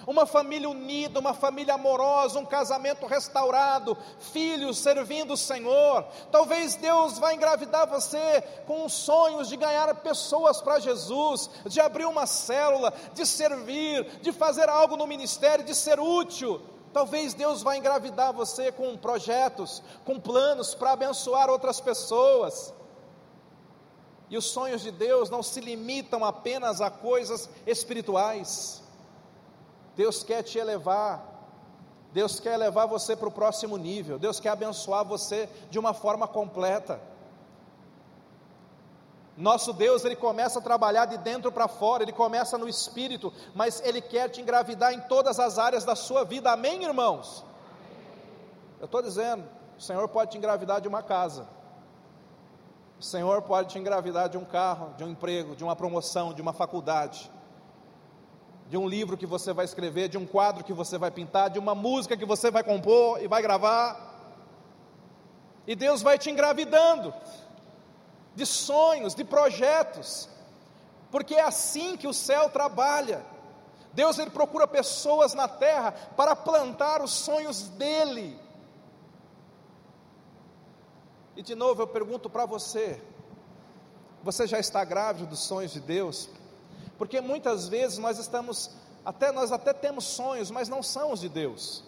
uma 0.06 0.26
família 0.26 0.68
unida, 0.68 1.20
uma 1.20 1.34
família 1.34 1.74
amorosa, 1.74 2.38
um 2.38 2.44
casamento 2.44 3.06
restaurado, 3.06 3.96
filhos 4.32 4.78
servindo 4.78 5.34
o 5.34 5.36
Senhor. 5.36 6.04
Talvez 6.30 6.74
Deus 6.74 7.18
vai 7.18 7.34
engravidar 7.34 7.86
você 7.86 8.42
com 8.66 8.88
sonhos 8.88 9.48
de 9.48 9.56
ganhar 9.56 9.94
pessoas 9.96 10.60
para 10.60 10.80
Jesus, 10.80 11.48
de 11.66 11.80
abrir 11.80 12.06
uma 12.06 12.26
célula, 12.26 12.92
de 13.14 13.24
servir, 13.26 14.04
de 14.20 14.32
fazer 14.32 14.68
algo 14.68 14.96
no 14.96 15.06
ministério, 15.06 15.64
de 15.64 15.74
ser 15.74 16.00
útil. 16.00 16.60
Talvez 16.92 17.34
Deus 17.34 17.62
vai 17.62 17.76
engravidar 17.76 18.32
você 18.32 18.72
com 18.72 18.96
projetos, 18.96 19.82
com 20.04 20.18
planos 20.18 20.74
para 20.74 20.92
abençoar 20.92 21.50
outras 21.50 21.80
pessoas. 21.80 22.72
E 24.28 24.36
os 24.36 24.46
sonhos 24.46 24.82
de 24.82 24.90
Deus 24.90 25.30
não 25.30 25.42
se 25.42 25.60
limitam 25.60 26.24
apenas 26.24 26.80
a 26.80 26.90
coisas 26.90 27.48
espirituais. 27.66 28.82
Deus 29.96 30.22
quer 30.22 30.42
te 30.42 30.58
elevar, 30.58 31.24
Deus 32.12 32.38
quer 32.38 32.56
levar 32.56 32.86
você 32.86 33.16
para 33.16 33.28
o 33.28 33.32
próximo 33.32 33.76
nível, 33.76 34.18
Deus 34.18 34.38
quer 34.38 34.50
abençoar 34.50 35.04
você 35.04 35.48
de 35.70 35.78
uma 35.78 35.94
forma 35.94 36.28
completa. 36.28 37.00
Nosso 39.36 39.72
Deus, 39.72 40.04
ele 40.04 40.16
começa 40.16 40.58
a 40.58 40.62
trabalhar 40.62 41.04
de 41.06 41.18
dentro 41.18 41.52
para 41.52 41.68
fora, 41.68 42.02
ele 42.02 42.12
começa 42.12 42.56
no 42.56 42.68
espírito, 42.68 43.32
mas 43.54 43.82
ele 43.84 44.00
quer 44.00 44.30
te 44.30 44.40
engravidar 44.40 44.92
em 44.92 45.00
todas 45.00 45.38
as 45.38 45.58
áreas 45.58 45.84
da 45.84 45.94
sua 45.94 46.24
vida, 46.24 46.50
amém, 46.50 46.84
irmãos? 46.84 47.44
Eu 48.78 48.86
estou 48.86 49.02
dizendo, 49.02 49.44
o 49.78 49.82
Senhor 49.82 50.08
pode 50.08 50.30
te 50.30 50.38
engravidar 50.38 50.80
de 50.80 50.88
uma 50.88 51.02
casa, 51.02 51.46
o 52.98 53.02
Senhor 53.02 53.42
pode 53.42 53.68
te 53.68 53.78
engravidar 53.78 54.28
de 54.28 54.38
um 54.38 54.44
carro, 54.44 54.94
de 54.96 55.04
um 55.04 55.10
emprego, 55.10 55.54
de 55.54 55.62
uma 55.62 55.76
promoção, 55.76 56.32
de 56.32 56.40
uma 56.40 56.54
faculdade, 56.54 57.30
de 58.68 58.76
um 58.76 58.88
livro 58.88 59.16
que 59.16 59.26
você 59.26 59.52
vai 59.52 59.64
escrever, 59.64 60.08
de 60.08 60.18
um 60.18 60.26
quadro 60.26 60.64
que 60.64 60.72
você 60.72 60.98
vai 60.98 61.10
pintar, 61.10 61.50
de 61.50 61.58
uma 61.58 61.74
música 61.74 62.16
que 62.16 62.24
você 62.24 62.50
vai 62.50 62.64
compor 62.64 63.22
e 63.22 63.28
vai 63.28 63.40
gravar. 63.40 64.14
E 65.66 65.74
Deus 65.74 66.02
vai 66.02 66.18
te 66.18 66.30
engravidando 66.30 67.14
de 68.34 68.44
sonhos, 68.44 69.14
de 69.14 69.24
projetos, 69.24 70.28
porque 71.10 71.34
é 71.34 71.42
assim 71.42 71.96
que 71.96 72.06
o 72.06 72.12
céu 72.12 72.50
trabalha. 72.50 73.24
Deus 73.92 74.18
ele 74.18 74.30
procura 74.30 74.66
pessoas 74.66 75.32
na 75.32 75.48
terra 75.48 75.92
para 76.16 76.36
plantar 76.36 77.02
os 77.02 77.12
sonhos 77.12 77.68
dele. 77.70 78.38
E 81.36 81.42
de 81.42 81.54
novo 81.54 81.82
eu 81.82 81.86
pergunto 81.86 82.28
para 82.28 82.44
você: 82.46 83.00
você 84.22 84.46
já 84.46 84.58
está 84.58 84.84
grávido 84.84 85.26
dos 85.26 85.40
sonhos 85.40 85.72
de 85.72 85.80
Deus? 85.80 86.28
Porque 86.98 87.20
muitas 87.20 87.68
vezes 87.68 87.98
nós 87.98 88.18
estamos 88.18 88.70
até 89.04 89.30
nós 89.30 89.52
até 89.52 89.72
temos 89.72 90.04
sonhos, 90.04 90.50
mas 90.50 90.68
não 90.68 90.82
são 90.82 91.12
os 91.12 91.20
de 91.20 91.28
Deus. 91.28 91.84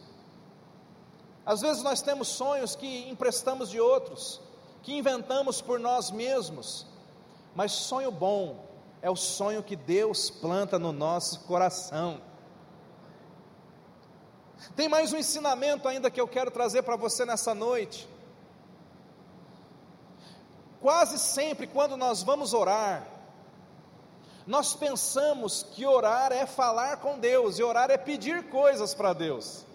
Às 1.45 1.61
vezes 1.61 1.83
nós 1.83 2.01
temos 2.01 2.29
sonhos 2.29 2.77
que 2.77 3.09
emprestamos 3.09 3.71
de 3.71 3.81
outros, 3.81 4.41
que 4.83 4.95
inventamos 4.95 5.61
por 5.61 5.81
nós 5.81 6.11
mesmos, 6.11 6.87
mas 7.57 7.73
sonho 7.73 8.13
bom 8.13 8.65
é 9.03 9.11
o 9.11 9.17
sonho 9.17 9.63
que 9.63 9.75
Deus 9.75 10.31
planta 10.31 10.79
no 10.79 10.93
nosso 10.93 11.41
coração. 11.41 12.21
Tem 14.77 14.89
mais 14.89 15.13
um 15.13 15.17
ensinamento 15.17 15.89
ainda 15.89 16.11
que 16.11 16.21
eu 16.21 16.29
quero 16.29 16.51
trazer 16.51 16.83
para 16.83 16.97
você 16.97 17.25
nessa 17.25 17.55
noite. 17.55 18.09
Quase 20.81 21.19
sempre, 21.19 21.67
quando 21.67 21.97
nós 21.97 22.23
vamos 22.23 22.55
orar, 22.55 23.18
nós 24.49 24.75
pensamos 24.75 25.63
que 25.75 25.85
orar 25.85 26.33
é 26.33 26.47
falar 26.47 26.97
com 26.97 27.19
Deus, 27.19 27.59
e 27.59 27.63
orar 27.63 27.91
é 27.91 27.99
pedir 27.99 28.45
coisas 28.45 28.95
para 28.95 29.13
Deus. 29.13 29.67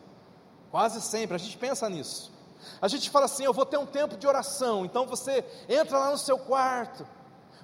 Quase 0.72 1.00
sempre, 1.00 1.36
a 1.36 1.38
gente 1.38 1.56
pensa 1.60 1.88
nisso. 1.88 2.34
A 2.82 2.88
gente 2.88 3.12
fala 3.12 3.26
assim: 3.26 3.44
eu 3.44 3.54
vou 3.54 3.68
ter 3.68 3.78
um 3.78 3.86
tempo 3.86 4.18
de 4.18 4.26
oração. 4.26 4.84
Então 4.84 5.06
você 5.06 5.46
entra 5.70 6.00
lá 6.00 6.10
no 6.10 6.18
seu 6.18 6.40
quarto, 6.40 7.08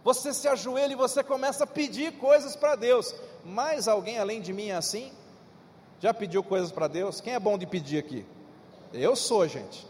você 0.03 0.31
se 0.31 0.47
ajoelha 0.47 0.93
e 0.93 0.95
você 0.95 1.23
começa 1.23 1.63
a 1.63 1.67
pedir 1.67 2.13
coisas 2.19 2.55
para 2.55 2.75
Deus. 2.75 3.15
Mais 3.43 3.87
alguém 3.87 4.19
além 4.19 4.39
de 4.39 4.53
mim 4.53 4.67
é 4.67 4.75
assim? 4.75 5.11
Já 5.99 6.13
pediu 6.13 6.43
coisas 6.43 6.71
para 6.71 6.87
Deus? 6.87 7.19
Quem 7.19 7.33
é 7.33 7.39
bom 7.39 7.57
de 7.57 7.65
pedir 7.65 7.97
aqui? 7.97 8.23
Eu 8.93 9.15
sou, 9.15 9.47
gente. 9.47 9.87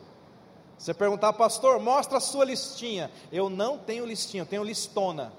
Você 0.77 0.93
perguntar, 0.93 1.34
pastor, 1.34 1.82
mostra 1.82 2.19
a 2.19 2.21
sua 2.21 2.45
listinha. 2.45 3.12
Eu 3.29 3.49
não 3.49 3.77
tenho 3.77 4.05
listinha, 4.05 4.43
eu 4.43 4.47
tenho 4.47 4.63
listona. 4.63 5.34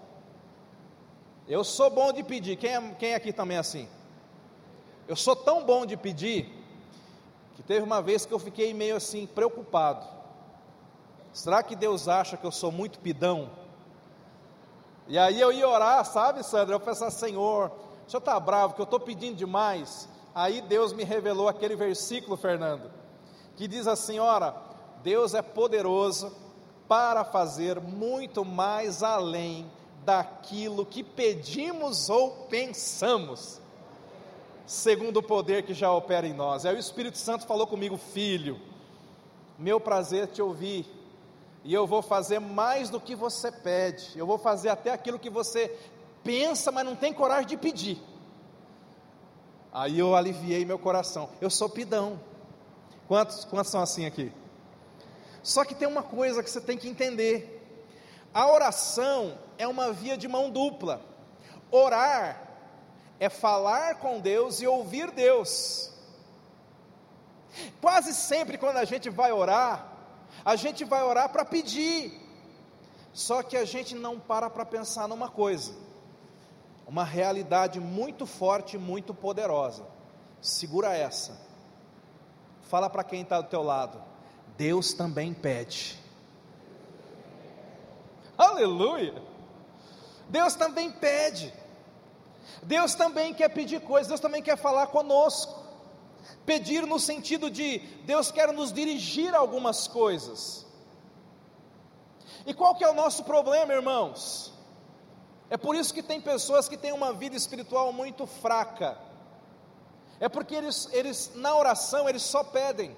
Eu 1.51 1.65
sou 1.65 1.91
bom 1.91 2.13
de 2.13 2.23
pedir. 2.23 2.55
Quem, 2.55 2.77
é, 2.77 2.95
quem 2.97 3.13
aqui 3.13 3.33
também 3.33 3.57
é 3.57 3.61
assim? 3.61 3.89
Eu 5.09 5.17
sou 5.17 5.35
tão 5.35 5.65
bom 5.65 5.85
de 5.85 5.97
pedir 5.97 6.49
que 7.57 7.63
teve 7.65 7.85
uma 7.85 8.01
vez 8.01 8.25
que 8.25 8.33
eu 8.33 8.39
fiquei 8.39 8.73
meio 8.73 8.95
assim 8.95 9.27
preocupado. 9.27 10.07
Será 11.33 11.61
que 11.61 11.75
Deus 11.75 12.07
acha 12.07 12.37
que 12.37 12.47
eu 12.47 12.53
sou 12.53 12.71
muito 12.71 13.01
pidão? 13.01 13.51
E 15.09 15.19
aí 15.19 15.41
eu 15.41 15.51
ia 15.51 15.69
orar, 15.69 16.05
sabe, 16.05 16.45
Sandra? 16.45 16.77
Eu 16.77 16.79
pensava, 16.79 17.11
Senhor, 17.11 17.73
o 18.07 18.09
senhor 18.09 18.21
está 18.21 18.39
bravo 18.39 18.75
que 18.75 18.81
eu 18.81 18.85
estou 18.85 19.01
pedindo 19.01 19.35
demais. 19.35 20.09
Aí 20.33 20.61
Deus 20.61 20.93
me 20.93 21.03
revelou 21.03 21.49
aquele 21.49 21.75
versículo, 21.75 22.37
Fernando, 22.37 22.93
que 23.57 23.67
diz 23.67 23.89
assim: 23.89 24.21
ora, 24.21 24.55
Deus 25.03 25.35
é 25.35 25.43
poderoso 25.43 26.33
para 26.87 27.25
fazer 27.25 27.81
muito 27.81 28.45
mais 28.45 29.03
além 29.03 29.69
daquilo 30.11 30.85
que 30.85 31.05
pedimos 31.05 32.11
ou 32.11 32.33
pensamos 32.49 33.61
segundo 34.67 35.19
o 35.19 35.23
poder 35.23 35.63
que 35.63 35.73
já 35.73 35.93
opera 35.93 36.27
em 36.27 36.33
nós. 36.33 36.67
Aí 36.67 36.75
o 36.75 36.79
Espírito 36.79 37.17
Santo 37.17 37.47
falou 37.47 37.65
comigo, 37.65 37.97
filho, 37.97 38.61
meu 39.57 39.79
prazer 39.79 40.27
te 40.27 40.43
ouvir, 40.43 40.85
e 41.63 41.73
eu 41.73 41.87
vou 41.87 42.03
fazer 42.03 42.41
mais 42.41 42.91
do 42.91 43.01
que 43.01 43.15
você 43.15 43.53
pede, 43.53 44.19
eu 44.19 44.27
vou 44.27 44.37
fazer 44.37 44.71
até 44.71 44.91
aquilo 44.91 45.17
que 45.17 45.31
você 45.31 45.79
pensa, 46.25 46.73
mas 46.73 46.85
não 46.85 46.97
tem 46.97 47.13
coragem 47.13 47.47
de 47.47 47.57
pedir. 47.57 48.03
Aí 49.73 49.97
eu 49.97 50.17
aliviei 50.17 50.65
meu 50.65 50.79
coração. 50.79 51.29
Eu 51.41 51.51
sou 51.51 51.69
pidão. 51.69 52.19
Quantos, 53.07 53.45
quantos 53.45 53.71
são 53.71 53.81
assim 53.81 54.07
aqui? 54.07 54.33
Só 55.41 55.65
que 55.65 55.75
tem 55.75 55.87
uma 55.87 56.03
coisa 56.03 56.43
que 56.43 56.51
você 56.51 56.61
tem 56.61 56.77
que 56.77 56.89
entender: 56.89 57.60
a 58.33 58.47
oração 58.51 59.39
é 59.59 59.67
uma 59.67 59.93
via 59.93 60.17
de 60.17 60.29
mão 60.29 60.51
dupla. 60.51 61.01
Orar 61.71 62.49
é 63.19 63.29
falar 63.29 63.97
com 63.97 64.21
Deus 64.21 64.61
e 64.61 64.67
ouvir 64.67 65.11
Deus. 65.11 65.91
Quase 67.81 68.15
sempre, 68.15 68.57
quando 68.57 68.77
a 68.77 68.85
gente 68.85 69.11
vai 69.11 69.33
orar, 69.33 69.93
a 70.45 70.57
gente 70.57 70.85
vai 70.85 71.03
orar 71.03 71.29
para 71.29 71.45
pedir, 71.45 72.13
só 73.13 73.43
que 73.43 73.57
a 73.57 73.65
gente 73.65 73.95
não 73.95 74.19
para 74.19 74.49
para 74.49 74.65
pensar 74.65 75.09
numa 75.09 75.29
coisa: 75.29 75.75
uma 76.87 77.05
realidade 77.05 77.81
muito 77.81 78.25
forte, 78.27 78.79
muito 78.79 79.13
poderosa. 79.13 79.85
Segura 80.41 80.97
essa. 80.97 81.39
Fala 82.63 82.89
para 82.89 83.05
quem 83.05 83.23
está 83.23 83.41
do 83.41 83.49
teu 83.49 83.63
lado. 83.63 84.01
Deus 84.57 84.93
também 84.93 85.35
pede. 85.35 85.99
Aleluia! 88.41 89.23
Deus 90.31 90.55
também 90.55 90.91
pede. 90.91 91.53
Deus 92.63 92.95
também 92.95 93.35
quer 93.35 93.51
pedir 93.51 93.83
coisas, 93.83 94.09
Deus 94.09 94.21
também 94.21 94.43
quer 94.43 94.57
falar 94.57 94.87
conosco. 94.87 95.61
Pedir 96.47 96.87
no 96.87 96.99
sentido 96.99 97.51
de 97.51 97.79
Deus 98.07 98.31
quer 98.31 98.51
nos 98.51 98.73
dirigir 98.73 99.35
a 99.35 99.39
algumas 99.39 99.87
coisas. 99.87 100.67
E 102.47 102.55
qual 102.55 102.75
que 102.75 102.83
é 102.83 102.89
o 102.89 102.95
nosso 102.95 103.25
problema, 103.25 103.75
irmãos? 103.75 104.55
É 105.51 105.59
por 105.59 105.75
isso 105.75 105.93
que 105.93 106.03
tem 106.03 106.19
pessoas 106.19 106.67
que 106.67 106.79
têm 106.79 106.93
uma 106.93 107.13
vida 107.13 107.37
espiritual 107.37 107.93
muito 107.93 108.27
fraca. 108.27 108.97
É 110.19 110.31
porque 110.31 110.55
eles, 110.55 110.89
eles 110.93 111.33
na 111.35 111.55
oração 111.55 112.09
eles 112.09 112.23
só 112.23 112.43
pedem. 112.43 112.97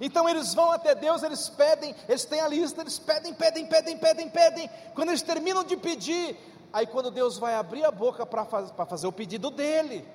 Então 0.00 0.28
eles 0.28 0.54
vão 0.54 0.70
até 0.70 0.94
Deus, 0.94 1.22
eles 1.22 1.48
pedem, 1.48 1.94
eles 2.08 2.24
têm 2.24 2.40
a 2.40 2.48
lista, 2.48 2.80
eles 2.80 2.98
pedem, 2.98 3.34
pedem, 3.34 3.66
pedem, 3.66 3.98
pedem, 3.98 4.28
pedem. 4.28 4.70
Quando 4.94 5.08
eles 5.08 5.22
terminam 5.22 5.64
de 5.64 5.76
pedir, 5.76 6.36
aí 6.72 6.86
quando 6.86 7.10
Deus 7.10 7.38
vai 7.38 7.54
abrir 7.54 7.84
a 7.84 7.90
boca 7.90 8.24
para 8.24 8.44
faz, 8.44 8.70
fazer 8.88 9.06
o 9.06 9.12
pedido 9.12 9.50
dele, 9.50 10.06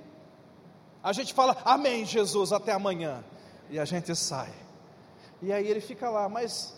a 1.04 1.14
gente 1.14 1.34
fala, 1.34 1.58
Amém, 1.64 2.06
Jesus, 2.06 2.52
até 2.52 2.72
amanhã. 2.72 3.24
E 3.70 3.78
a 3.80 3.86
gente 3.86 4.16
sai. 4.16 4.54
E 5.42 5.52
aí 5.54 5.68
ele 5.68 5.82
fica 5.82 6.10
lá, 6.10 6.28
mas 6.28 6.74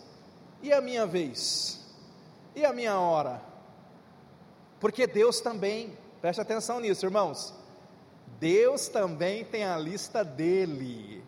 e 0.62 0.72
a 0.72 0.80
minha 0.80 1.06
vez? 1.06 1.80
E 2.54 2.64
a 2.64 2.72
minha 2.72 2.98
hora? 2.98 3.40
Porque 4.78 5.06
Deus 5.06 5.40
também, 5.40 5.96
preste 6.20 6.40
atenção 6.40 6.80
nisso, 6.80 7.06
irmãos. 7.06 7.54
Deus 8.38 8.88
também 8.88 9.44
tem 9.44 9.64
a 9.64 9.76
lista 9.76 10.24
dele. 10.24 11.22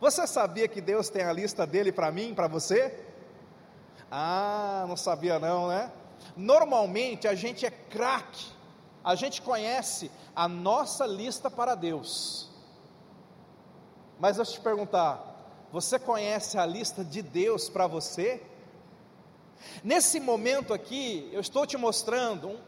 Você 0.00 0.26
sabia 0.26 0.66
que 0.66 0.80
Deus 0.80 1.10
tem 1.10 1.24
a 1.24 1.32
lista 1.32 1.66
dele 1.66 1.92
para 1.92 2.10
mim, 2.10 2.34
para 2.34 2.48
você? 2.48 3.04
Ah, 4.10 4.86
não 4.88 4.96
sabia 4.96 5.38
não, 5.38 5.68
né? 5.68 5.92
Normalmente 6.34 7.28
a 7.28 7.34
gente 7.34 7.66
é 7.66 7.70
craque, 7.70 8.46
a 9.04 9.14
gente 9.14 9.42
conhece 9.42 10.10
a 10.34 10.48
nossa 10.48 11.06
lista 11.06 11.50
para 11.50 11.74
Deus. 11.74 12.48
Mas 14.18 14.38
eu 14.38 14.46
te 14.46 14.58
perguntar, 14.58 15.22
você 15.70 15.98
conhece 15.98 16.56
a 16.56 16.64
lista 16.64 17.04
de 17.04 17.20
Deus 17.20 17.68
para 17.68 17.86
você? 17.86 18.42
Nesse 19.84 20.18
momento 20.18 20.72
aqui, 20.72 21.28
eu 21.30 21.40
estou 21.40 21.66
te 21.66 21.76
mostrando 21.76 22.48
um, 22.48 22.58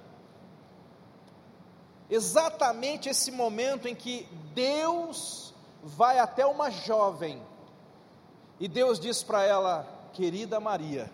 exatamente 2.10 3.08
esse 3.08 3.30
momento 3.30 3.88
em 3.88 3.94
que 3.94 4.28
Deus 4.54 5.51
vai 5.82 6.18
até 6.18 6.46
uma 6.46 6.70
jovem 6.70 7.42
e 8.62 8.68
Deus 8.68 9.00
diz 9.00 9.24
para 9.24 9.42
ela: 9.44 9.86
Querida 10.12 10.60
Maria, 10.60 11.10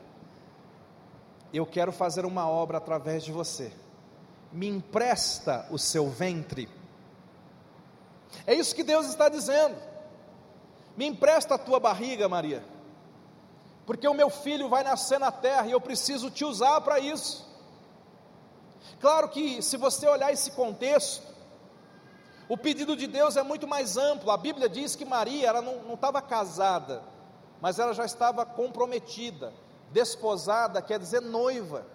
eu 1.51 1.65
quero 1.65 1.91
fazer 1.91 2.27
uma 2.27 2.47
obra 2.47 2.77
através 2.77 3.25
de 3.25 3.33
você, 3.33 3.73
me 4.53 4.69
empresta 4.69 5.67
o 5.71 5.79
seu 5.79 6.11
ventre. 6.11 6.69
É 8.47 8.53
isso 8.53 8.75
que 8.75 8.85
Deus 8.85 9.07
está 9.07 9.31
dizendo. 9.31 9.77
Me 10.95 11.07
empresta 11.07 11.55
a 11.55 11.59
tua 11.59 11.81
barriga, 11.81 12.29
Maria, 12.29 12.63
porque 13.87 14.07
o 14.07 14.13
meu 14.13 14.29
filho 14.29 14.69
vai 14.69 14.85
nascer 14.85 15.19
na 15.19 15.33
terra 15.33 15.67
e 15.67 15.71
eu 15.71 15.81
preciso 15.81 16.31
te 16.31 16.45
usar 16.45 16.81
para 16.83 16.99
isso. 16.99 17.49
Claro 19.01 19.29
que, 19.29 19.63
se 19.63 19.77
você 19.77 20.07
olhar 20.07 20.33
esse 20.33 20.51
contexto, 20.51 21.27
o 22.49 22.57
pedido 22.57 22.97
de 22.97 23.07
Deus 23.07 23.37
é 23.37 23.43
muito 23.43 23.67
mais 23.67 23.97
amplo. 23.97 24.31
A 24.31 24.37
Bíblia 24.37 24.69
diz 24.69 24.97
que 24.97 25.05
Maria 25.05 25.49
ela 25.49 25.61
não 25.61 25.95
estava 25.95 26.23
casada, 26.23 27.03
mas 27.61 27.79
ela 27.79 27.93
já 27.93 28.05
estava 28.05 28.47
comprometida, 28.47 29.53
desposada, 29.93 30.81
quer 30.81 30.99
dizer 30.99 31.21
noiva. 31.21 31.87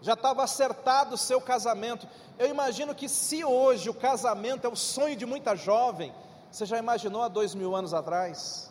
Já 0.00 0.14
estava 0.14 0.42
acertado 0.42 1.14
o 1.14 1.18
seu 1.18 1.40
casamento. 1.40 2.06
Eu 2.38 2.48
imagino 2.48 2.94
que 2.94 3.08
se 3.08 3.44
hoje 3.44 3.88
o 3.88 3.94
casamento 3.94 4.66
é 4.66 4.70
o 4.70 4.76
sonho 4.76 5.16
de 5.16 5.24
muita 5.24 5.54
jovem, 5.54 6.12
você 6.50 6.66
já 6.66 6.78
imaginou 6.78 7.22
há 7.22 7.28
dois 7.28 7.54
mil 7.54 7.74
anos 7.74 7.94
atrás? 7.94 8.70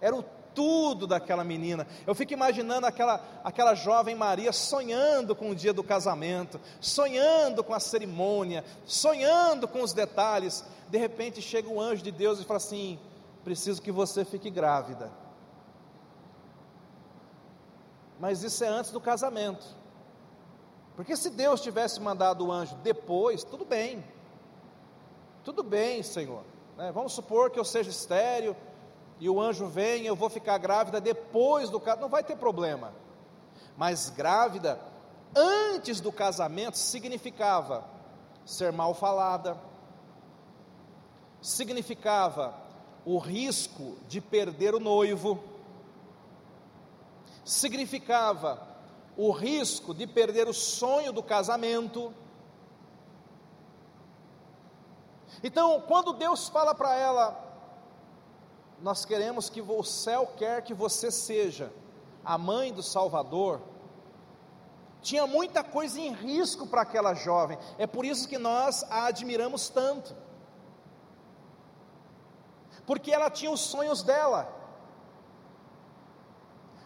Era 0.00 0.14
o 0.14 0.24
tudo 0.58 1.06
daquela 1.06 1.44
menina. 1.44 1.86
Eu 2.04 2.16
fico 2.16 2.32
imaginando 2.32 2.84
aquela, 2.84 3.24
aquela 3.44 3.76
jovem 3.76 4.16
Maria 4.16 4.52
sonhando 4.52 5.36
com 5.36 5.50
o 5.50 5.54
dia 5.54 5.72
do 5.72 5.84
casamento, 5.84 6.60
sonhando 6.80 7.62
com 7.62 7.72
a 7.72 7.78
cerimônia, 7.78 8.64
sonhando 8.84 9.68
com 9.68 9.82
os 9.82 9.92
detalhes. 9.92 10.64
De 10.88 10.98
repente 10.98 11.40
chega 11.40 11.68
um 11.68 11.80
anjo 11.80 12.02
de 12.02 12.10
Deus 12.10 12.40
e 12.40 12.44
fala 12.44 12.56
assim: 12.56 12.98
preciso 13.44 13.80
que 13.80 13.92
você 13.92 14.24
fique 14.24 14.50
grávida. 14.50 15.12
Mas 18.18 18.42
isso 18.42 18.64
é 18.64 18.66
antes 18.66 18.90
do 18.90 19.00
casamento. 19.00 19.64
Porque 20.96 21.16
se 21.16 21.30
Deus 21.30 21.60
tivesse 21.60 22.00
mandado 22.00 22.44
o 22.44 22.50
anjo 22.50 22.74
depois, 22.82 23.44
tudo 23.44 23.64
bem. 23.64 24.04
Tudo 25.44 25.62
bem, 25.62 26.02
Senhor. 26.02 26.42
Né? 26.76 26.90
Vamos 26.90 27.12
supor 27.12 27.48
que 27.48 27.60
eu 27.60 27.64
seja 27.64 27.90
estéreo 27.90 28.56
e 29.20 29.28
o 29.28 29.40
anjo 29.40 29.66
vem, 29.66 30.04
eu 30.04 30.14
vou 30.14 30.28
ficar 30.28 30.58
grávida 30.58 31.00
depois 31.00 31.70
do 31.70 31.80
casamento, 31.80 32.02
não 32.02 32.08
vai 32.08 32.22
ter 32.22 32.36
problema. 32.36 32.92
Mas 33.76 34.10
grávida 34.10 34.78
antes 35.34 36.00
do 36.00 36.12
casamento 36.12 36.76
significava 36.76 37.84
ser 38.44 38.72
mal 38.72 38.94
falada, 38.94 39.58
significava 41.40 42.54
o 43.04 43.18
risco 43.18 43.96
de 44.08 44.20
perder 44.20 44.74
o 44.74 44.80
noivo, 44.80 45.42
significava 47.44 48.66
o 49.16 49.30
risco 49.30 49.94
de 49.94 50.06
perder 50.06 50.48
o 50.48 50.54
sonho 50.54 51.12
do 51.12 51.22
casamento 51.22 52.12
Então, 55.42 55.80
quando 55.82 56.12
Deus 56.12 56.48
fala 56.48 56.74
para 56.74 56.94
ela, 56.96 57.47
nós 58.80 59.04
queremos 59.04 59.50
que 59.50 59.60
o 59.60 59.82
céu 59.82 60.32
quer 60.36 60.62
que 60.62 60.72
você 60.72 61.10
seja 61.10 61.72
a 62.24 62.36
mãe 62.36 62.72
do 62.72 62.82
Salvador, 62.82 63.60
tinha 65.00 65.26
muita 65.26 65.64
coisa 65.64 65.98
em 66.00 66.12
risco 66.12 66.66
para 66.66 66.82
aquela 66.82 67.14
jovem, 67.14 67.58
é 67.78 67.86
por 67.86 68.04
isso 68.04 68.28
que 68.28 68.38
nós 68.38 68.84
a 68.84 69.06
admiramos 69.06 69.68
tanto, 69.68 70.14
porque 72.86 73.10
ela 73.10 73.30
tinha 73.30 73.50
os 73.50 73.60
sonhos 73.60 74.02
dela, 74.02 74.54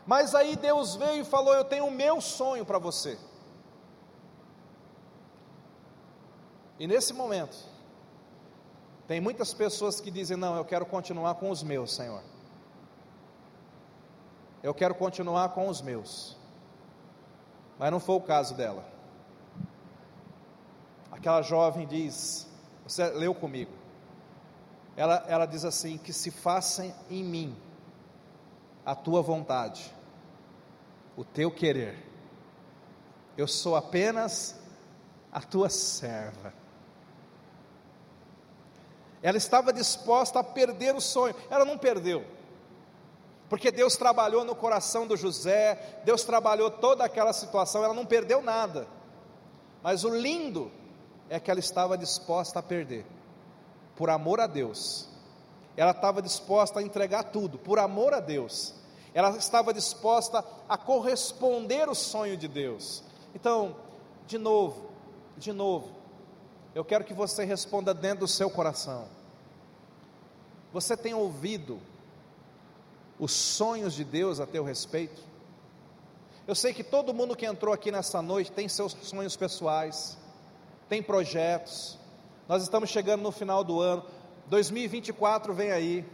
mas 0.07 0.35
aí 0.35 0.57
Deus 0.57 0.95
veio 0.97 1.23
e 1.23 1.25
falou: 1.25 1.55
Eu 1.55 1.65
tenho 1.65 1.87
o 1.87 1.91
meu 1.91 2.21
sonho 2.21 2.65
para 2.65 2.79
você, 2.79 3.19
e 6.79 6.87
nesse 6.87 7.13
momento, 7.13 7.72
tem 9.13 9.21
muitas 9.21 9.53
pessoas 9.53 10.01
que 10.01 10.11
dizem: 10.11 10.39
Não, 10.39 10.57
eu 10.57 10.65
quero 10.65 10.87
continuar 10.87 11.35
com 11.35 11.51
os 11.51 11.63
meus, 11.63 11.95
Senhor. 11.95 12.23
Eu 14.63 14.73
quero 14.73 14.95
continuar 14.95 15.51
com 15.51 15.69
os 15.69 15.83
meus. 15.83 16.35
Mas 17.79 17.91
não 17.91 18.01
foi 18.01 18.15
o 18.15 18.23
caso 18.23 18.55
dela. 18.55 18.83
Aquela 21.11 21.43
jovem 21.43 21.87
diz: 21.87 22.49
Você 22.85 23.07
leu 23.11 23.35
comigo. 23.35 23.73
Ela, 24.97 25.23
ela 25.29 25.45
diz 25.45 25.67
assim: 25.67 25.99
Que 25.99 26.11
se 26.11 26.31
faça 26.31 26.87
em 27.11 27.23
mim 27.23 27.55
a 28.83 28.95
tua 28.95 29.21
vontade, 29.21 29.95
o 31.19 31.23
teu 31.23 31.51
querer. 31.51 32.03
Eu 33.37 33.47
sou 33.47 33.77
apenas 33.77 34.59
a 35.31 35.43
tua 35.43 35.69
serva. 35.69 36.62
Ela 39.23 39.37
estava 39.37 39.73
disposta 39.73 40.41
a 40.41 40.45
perder 40.45 40.95
o 40.95 41.01
sonho, 41.01 41.35
ela 41.49 41.65
não 41.65 41.79
perdeu, 41.79 42.25
porque 43.49 43.71
Deus 43.71 43.97
trabalhou 43.97 44.45
no 44.45 44.55
coração 44.57 45.07
do 45.07 45.17
José, 45.17 46.01
Deus 46.05 46.25
trabalhou 46.25 46.71
toda 46.71 47.05
aquela 47.05 47.33
situação, 47.33 47.85
ela 47.85 47.95
não 47.95 48.05
perdeu 48.05 48.43
nada, 48.43 48.89
mas 49.81 50.03
o 50.05 50.09
lindo 50.09 50.73
é 51.31 51.39
que 51.39 51.51
ela 51.51 51.61
estava 51.61 51.97
disposta 51.97 52.59
a 52.59 52.63
perder, 52.63 53.07
por 53.95 54.11
amor 54.11 54.41
a 54.41 54.49
Deus, 54.49 55.09
ela 55.77 55.93
estava 55.93 56.21
disposta 56.21 56.81
a 56.81 56.83
entregar 56.83 57.25
tudo, 57.25 57.59
por 57.59 57.79
amor 57.79 58.13
a 58.13 58.21
Deus, 58.21 58.75
ela 59.15 59.31
estava 59.37 59.73
disposta 59.73 60.45
a 60.69 60.77
corresponder 60.77 61.89
o 61.89 61.95
sonho 61.95 62.37
de 62.37 62.49
Deus. 62.49 63.05
Então, 63.35 63.77
de 64.27 64.39
novo, 64.39 64.91
de 65.37 65.53
novo, 65.53 66.02
eu 66.75 66.85
quero 66.85 67.05
que 67.05 67.15
você 67.15 67.45
responda 67.45 67.93
dentro 67.93 68.21
do 68.21 68.29
seu 68.29 68.51
coração. 68.51 69.07
Você 70.73 70.97
tem 70.97 71.13
ouvido 71.13 71.79
os 73.19 73.33
sonhos 73.33 73.95
de 73.95 74.05
Deus 74.05 74.41
a 74.41 74.47
teu 74.47 74.65
respeito? 74.65 75.23
Eu 76.47 76.55
sei 76.55 76.73
que 76.73 76.83
todo 76.83 77.15
mundo 77.15 77.37
que 77.37 77.47
entrou 77.47 77.73
aqui 77.73 77.93
nessa 77.93 78.23
noite 78.23 78.51
tem 78.51 78.69
seus 78.69 78.93
sonhos 79.03 79.37
pessoais, 79.37 80.17
tem 80.89 81.03
projetos. 81.03 81.99
Nós 82.49 82.63
estamos 82.63 82.91
chegando 82.91 83.23
no 83.23 83.31
final 83.31 83.63
do 83.63 83.81
ano. 83.81 84.05
2024 84.47 85.55
vem 85.55 85.71
aí 85.71 86.05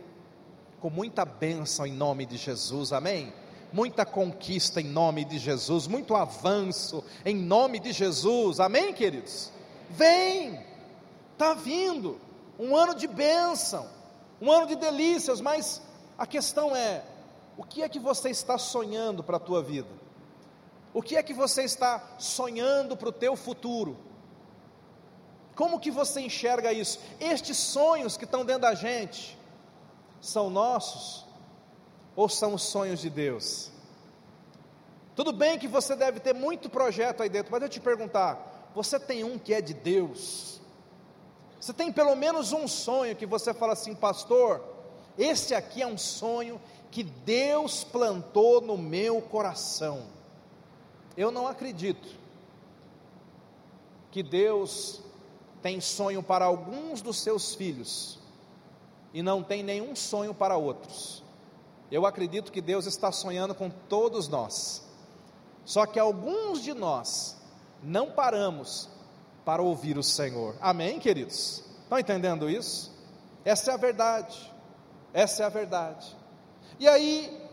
com 0.81 0.91
muita 0.91 1.25
bênção 1.25 1.87
em 1.87 1.93
nome 1.93 2.27
de 2.27 2.37
Jesus. 2.37 2.93
Amém 2.93 3.33
muita 3.73 4.05
conquista 4.05 4.81
em 4.81 4.85
nome 4.85 5.25
de 5.25 5.39
Jesus, 5.39 5.87
muito 5.87 6.15
avanço 6.15 7.05
em 7.25 7.37
nome 7.37 7.79
de 7.79 7.93
Jesus, 7.93 8.61
amém, 8.61 8.93
queridos? 8.93 9.53
Vem, 9.91 10.65
está 11.33 11.55
vindo, 11.55 12.21
um 12.59 12.77
ano 12.77 12.95
de 12.95 13.07
bênção, 13.07 13.89
um 14.41 14.51
ano 14.51 14.67
de 14.67 14.77
delícias, 14.77 15.41
mas 15.41 15.83
a 16.17 16.27
questão 16.27 16.75
é: 16.75 17.05
o 17.57 17.65
que 17.65 17.83
é 17.83 17.89
que 17.89 17.99
você 17.99 18.31
está 18.31 18.59
sonhando 18.59 19.23
para 19.23 19.37
a 19.37 19.41
tua 19.41 19.63
vida? 19.63 19.89
O 20.93 21.03
que 21.03 21.17
é 21.17 21.23
que 21.23 21.35
você 21.35 21.63
está 21.63 22.03
sonhando 22.19 22.97
para 22.97 23.09
o 23.09 23.13
teu 23.13 23.37
futuro? 23.37 23.97
Como 25.55 25.81
que 25.81 25.91
você 25.91 26.21
enxerga 26.21 26.73
isso? 26.73 27.01
Estes 27.21 27.57
sonhos 27.57 28.17
que 28.17 28.25
estão 28.25 28.45
dentro 28.45 28.63
da 28.63 28.75
gente 28.75 29.37
são 30.21 30.49
nossos 30.49 31.27
ou 32.15 32.29
são 32.29 32.55
os 32.55 32.63
sonhos 32.63 33.01
de 33.01 33.11
Deus? 33.11 33.71
Tudo 35.17 35.33
bem 35.33 35.59
que 35.59 35.67
você 35.67 35.97
deve 35.97 36.21
ter 36.21 36.33
muito 36.33 36.71
projeto 36.71 37.23
aí 37.25 37.29
dentro, 37.29 37.51
mas 37.51 37.61
eu 37.61 37.69
te 37.69 37.81
perguntar, 37.81 38.58
você 38.79 38.97
tem 38.97 39.25
um 39.25 39.37
que 39.37 39.53
é 39.53 39.61
de 39.61 39.75
Deus? 39.75 40.61
Você 41.61 41.73
tem 41.73 41.93
pelo 41.93 42.15
menos 42.15 42.53
um 42.53 42.69
sonho 42.69 43.17
que 43.17 43.27
você 43.27 43.53
fala 43.53 43.73
assim, 43.73 43.93
pastor, 43.93 44.63
esse 45.19 45.53
aqui 45.53 45.83
é 45.83 45.87
um 45.87 45.99
sonho 45.99 46.61
que 46.89 47.03
Deus 47.03 47.83
plantou 47.83 48.61
no 48.61 48.79
meu 48.79 49.21
coração. 49.21 50.07
Eu 51.17 51.33
não 51.33 51.49
acredito 51.49 52.09
que 54.13 54.23
Deus 54.23 55.01
tem 55.61 55.81
sonho 55.81 56.23
para 56.23 56.45
alguns 56.45 57.03
dos 57.03 57.21
seus 57.21 57.57
filhos 57.57 58.21
e 59.13 59.23
não 59.23 59.43
tem 59.43 59.61
nenhum 59.61 59.97
sonho 59.97 60.33
para 60.33 60.57
outros. 60.57 61.25
Eu 61.91 62.07
acredito 62.07 62.53
que 62.53 62.61
Deus 62.61 62.87
está 62.87 63.11
sonhando 63.11 63.57
com 63.57 63.69
todos 63.69 64.29
nós. 64.29 64.87
Só 65.65 65.85
que 65.85 65.99
alguns 65.99 66.63
de 66.63 66.73
nós 66.73 67.38
não 67.83 68.11
paramos 68.11 68.89
para 69.45 69.63
ouvir 69.63 69.97
o 69.97 70.03
Senhor. 70.03 70.57
Amém, 70.61 70.99
queridos? 70.99 71.65
Estão 71.83 71.99
entendendo 71.99 72.51
isso? 72.51 72.93
Essa 73.45 73.71
é 73.71 73.75
a 73.75 73.79
verdade. 73.79 74.53
Essa 75.13 75.43
é 75.43 75.47
a 75.47 75.49
verdade. 75.49 76.17
E 76.79 76.87
aí, 76.87 77.49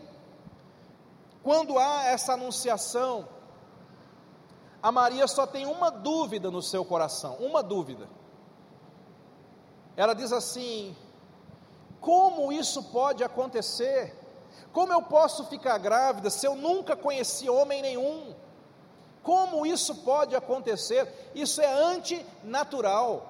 quando 1.42 1.78
há 1.78 2.04
essa 2.04 2.34
anunciação, 2.34 3.28
a 4.82 4.92
Maria 4.92 5.26
só 5.26 5.46
tem 5.46 5.66
uma 5.66 5.90
dúvida 5.90 6.50
no 6.50 6.62
seu 6.62 6.84
coração, 6.84 7.36
uma 7.36 7.62
dúvida. 7.62 8.08
Ela 9.96 10.14
diz 10.14 10.32
assim: 10.32 10.94
como 12.00 12.52
isso 12.52 12.84
pode 12.84 13.24
acontecer? 13.24 14.14
Como 14.72 14.92
eu 14.92 15.02
posso 15.02 15.44
ficar 15.46 15.78
grávida 15.78 16.30
se 16.30 16.46
eu 16.46 16.54
nunca 16.54 16.94
conheci 16.94 17.50
homem 17.50 17.80
nenhum? 17.80 18.34
Como 19.26 19.66
isso 19.66 19.92
pode 20.04 20.36
acontecer? 20.36 21.32
Isso 21.34 21.60
é 21.60 21.66
antinatural. 21.66 23.26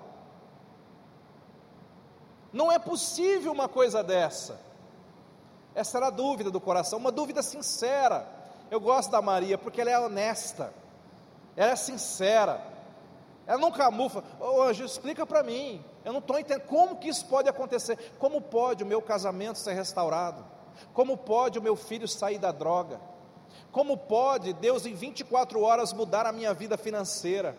Não 2.53 2.71
é 2.71 2.79
possível 2.79 3.51
uma 3.51 3.67
coisa 3.67 4.05
dessa. 4.05 4.61
Essa 5.75 5.97
era 5.97 6.09
a 6.09 6.11
dúvida 6.11 6.51
do 6.51 6.61
coração, 6.61 6.99
uma 6.99 7.11
dúvida 7.11 7.43
sincera. 7.43 8.29
Eu 8.71 8.79
gosto 8.79 9.11
da 9.11 9.23
Maria 9.23 9.57
porque 9.57 9.81
ela 9.81 9.91
é 9.91 9.99
honesta, 9.99 10.71
ela 11.57 11.73
é 11.73 11.77
sincera, 11.77 12.61
ela 13.47 13.59
não 13.59 13.73
camufla. 13.73 14.23
Ô 14.39 14.65
anjo, 14.65 14.85
explica 14.85 15.25
para 15.25 15.43
mim, 15.43 15.83
eu 16.05 16.13
não 16.13 16.21
estou 16.21 16.39
entendendo 16.39 16.67
como 16.67 16.97
que 16.97 17.09
isso 17.09 17.25
pode 17.25 17.49
acontecer. 17.49 17.97
Como 18.19 18.43
pode 18.43 18.85
o 18.85 18.87
meu 18.87 19.01
casamento 19.01 19.59
ser 19.59 19.73
restaurado? 19.73 20.45
Como 20.93 21.17
pode 21.17 21.59
o 21.59 21.63
meu 21.63 21.75
filho 21.75 22.07
sair 22.07 22.37
da 22.37 22.53
droga? 22.53 23.01
Como 23.73 23.97
pode 23.97 24.53
Deus 24.53 24.87
em 24.87 24.95
24 24.95 25.61
horas 25.61 25.93
mudar 25.93 26.27
a 26.27 26.33
minha 26.33 26.55
vida 26.55 26.77
financeira? 26.77 27.57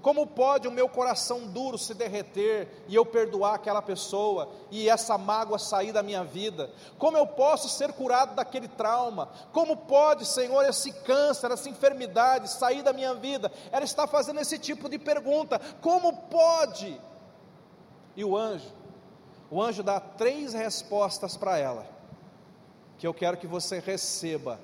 Como 0.00 0.26
pode 0.26 0.68
o 0.68 0.72
meu 0.72 0.88
coração 0.88 1.46
duro 1.46 1.78
se 1.78 1.94
derreter 1.94 2.84
e 2.88 2.94
eu 2.94 3.04
perdoar 3.04 3.54
aquela 3.54 3.82
pessoa 3.82 4.50
e 4.70 4.88
essa 4.88 5.16
mágoa 5.16 5.58
sair 5.58 5.92
da 5.92 6.02
minha 6.02 6.24
vida? 6.24 6.70
Como 6.98 7.16
eu 7.16 7.26
posso 7.26 7.68
ser 7.68 7.92
curado 7.92 8.34
daquele 8.34 8.68
trauma? 8.68 9.28
Como 9.52 9.76
pode, 9.76 10.26
Senhor, 10.26 10.62
esse 10.64 10.92
câncer, 10.92 11.50
essa 11.50 11.68
enfermidade 11.68 12.50
sair 12.50 12.82
da 12.82 12.92
minha 12.92 13.14
vida? 13.14 13.50
Ela 13.72 13.84
está 13.84 14.06
fazendo 14.06 14.40
esse 14.40 14.58
tipo 14.58 14.88
de 14.88 14.98
pergunta: 14.98 15.60
como 15.80 16.12
pode? 16.28 17.00
E 18.16 18.24
o 18.24 18.36
anjo, 18.36 18.72
o 19.50 19.62
anjo 19.62 19.82
dá 19.82 19.98
três 19.98 20.52
respostas 20.52 21.36
para 21.36 21.58
ela 21.58 21.86
que 22.98 23.06
eu 23.06 23.12
quero 23.12 23.36
que 23.36 23.46
você 23.46 23.80
receba 23.80 24.60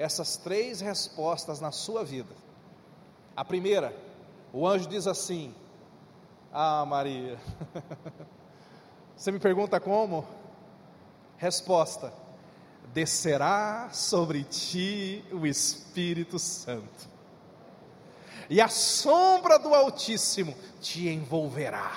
essas 0.00 0.38
três 0.38 0.80
respostas 0.80 1.60
na 1.60 1.70
sua 1.70 2.02
vida. 2.02 2.34
A 3.36 3.44
primeira, 3.44 3.94
o 4.50 4.66
anjo 4.66 4.88
diz 4.88 5.06
assim: 5.06 5.54
Ah, 6.50 6.86
Maria, 6.86 7.38
você 9.14 9.30
me 9.30 9.38
pergunta 9.38 9.78
como? 9.78 10.26
Resposta: 11.36 12.14
Descerá 12.94 13.90
sobre 13.92 14.42
ti 14.42 15.22
o 15.30 15.46
Espírito 15.46 16.38
Santo, 16.38 17.06
e 18.48 18.58
a 18.58 18.68
sombra 18.68 19.58
do 19.58 19.74
Altíssimo 19.74 20.56
te 20.80 21.10
envolverá. 21.10 21.92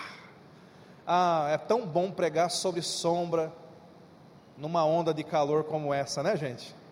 Ah, 1.08 1.48
é 1.52 1.58
tão 1.58 1.86
bom 1.86 2.12
pregar 2.12 2.52
sobre 2.52 2.82
sombra 2.82 3.52
numa 4.58 4.84
onda 4.86 5.14
de 5.14 5.24
calor 5.24 5.64
como 5.64 5.94
essa, 5.94 6.22
né, 6.22 6.36
gente? 6.36 6.83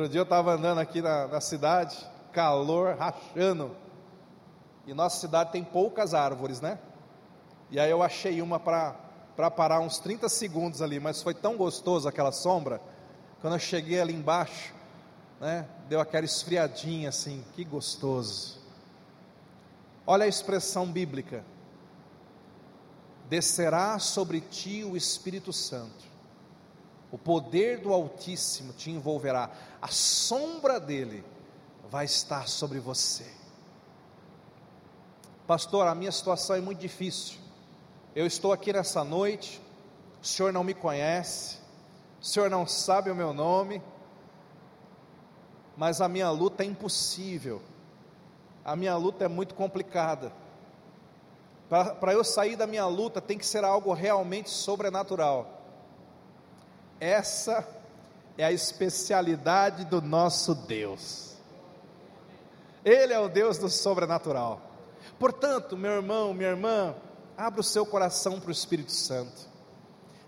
Outro 0.00 0.12
dia 0.12 0.20
eu 0.20 0.24
estava 0.24 0.54
andando 0.54 0.78
aqui 0.78 1.02
na, 1.02 1.28
na 1.28 1.42
cidade, 1.42 1.94
calor 2.32 2.96
rachando, 2.96 3.76
e 4.86 4.94
nossa 4.94 5.20
cidade 5.20 5.52
tem 5.52 5.62
poucas 5.62 6.14
árvores, 6.14 6.58
né? 6.58 6.78
E 7.70 7.78
aí 7.78 7.90
eu 7.90 8.02
achei 8.02 8.40
uma 8.40 8.58
para 8.58 9.50
parar 9.50 9.80
uns 9.80 9.98
30 9.98 10.26
segundos 10.30 10.80
ali, 10.80 10.98
mas 10.98 11.22
foi 11.22 11.34
tão 11.34 11.54
gostoso 11.54 12.08
aquela 12.08 12.32
sombra, 12.32 12.80
quando 13.42 13.52
eu 13.52 13.58
cheguei 13.58 14.00
ali 14.00 14.14
embaixo, 14.14 14.72
né? 15.38 15.68
Deu 15.86 16.00
aquela 16.00 16.24
esfriadinha 16.24 17.10
assim, 17.10 17.44
que 17.54 17.62
gostoso. 17.62 18.58
Olha 20.06 20.24
a 20.24 20.28
expressão 20.28 20.90
bíblica: 20.90 21.44
descerá 23.28 23.98
sobre 23.98 24.40
ti 24.40 24.82
o 24.82 24.96
Espírito 24.96 25.52
Santo 25.52 26.09
o 27.12 27.18
poder 27.18 27.78
do 27.78 27.92
Altíssimo 27.92 28.72
te 28.72 28.90
envolverá, 28.90 29.50
a 29.80 29.88
sombra 29.88 30.78
dele 30.78 31.24
vai 31.90 32.04
estar 32.04 32.48
sobre 32.48 32.78
você. 32.78 33.26
Pastor, 35.46 35.88
a 35.88 35.94
minha 35.94 36.12
situação 36.12 36.54
é 36.54 36.60
muito 36.60 36.78
difícil. 36.78 37.38
Eu 38.14 38.26
estou 38.26 38.52
aqui 38.52 38.72
nessa 38.72 39.02
noite, 39.02 39.60
o 40.22 40.26
senhor 40.26 40.52
não 40.52 40.62
me 40.62 40.74
conhece, 40.74 41.58
o 42.20 42.24
senhor 42.24 42.48
não 42.48 42.66
sabe 42.66 43.10
o 43.10 43.14
meu 43.14 43.32
nome, 43.32 43.82
mas 45.76 46.00
a 46.00 46.08
minha 46.08 46.30
luta 46.30 46.62
é 46.62 46.66
impossível, 46.66 47.60
a 48.64 48.76
minha 48.76 48.96
luta 48.96 49.24
é 49.24 49.28
muito 49.28 49.54
complicada. 49.54 50.32
Para 51.68 52.12
eu 52.12 52.22
sair 52.22 52.54
da 52.54 52.66
minha 52.66 52.86
luta 52.86 53.20
tem 53.20 53.38
que 53.38 53.46
ser 53.46 53.64
algo 53.64 53.92
realmente 53.92 54.50
sobrenatural. 54.50 55.59
Essa 57.00 57.66
é 58.36 58.44
a 58.44 58.52
especialidade 58.52 59.86
do 59.86 60.02
nosso 60.02 60.54
Deus. 60.54 61.34
Ele 62.84 63.12
é 63.12 63.18
o 63.18 63.28
Deus 63.28 63.58
do 63.58 63.70
sobrenatural. 63.70 64.60
Portanto, 65.18 65.76
meu 65.76 65.92
irmão, 65.92 66.34
minha 66.34 66.50
irmã, 66.50 66.94
abra 67.36 67.60
o 67.60 67.64
seu 67.64 67.86
coração 67.86 68.38
para 68.38 68.50
o 68.50 68.52
Espírito 68.52 68.92
Santo. 68.92 69.48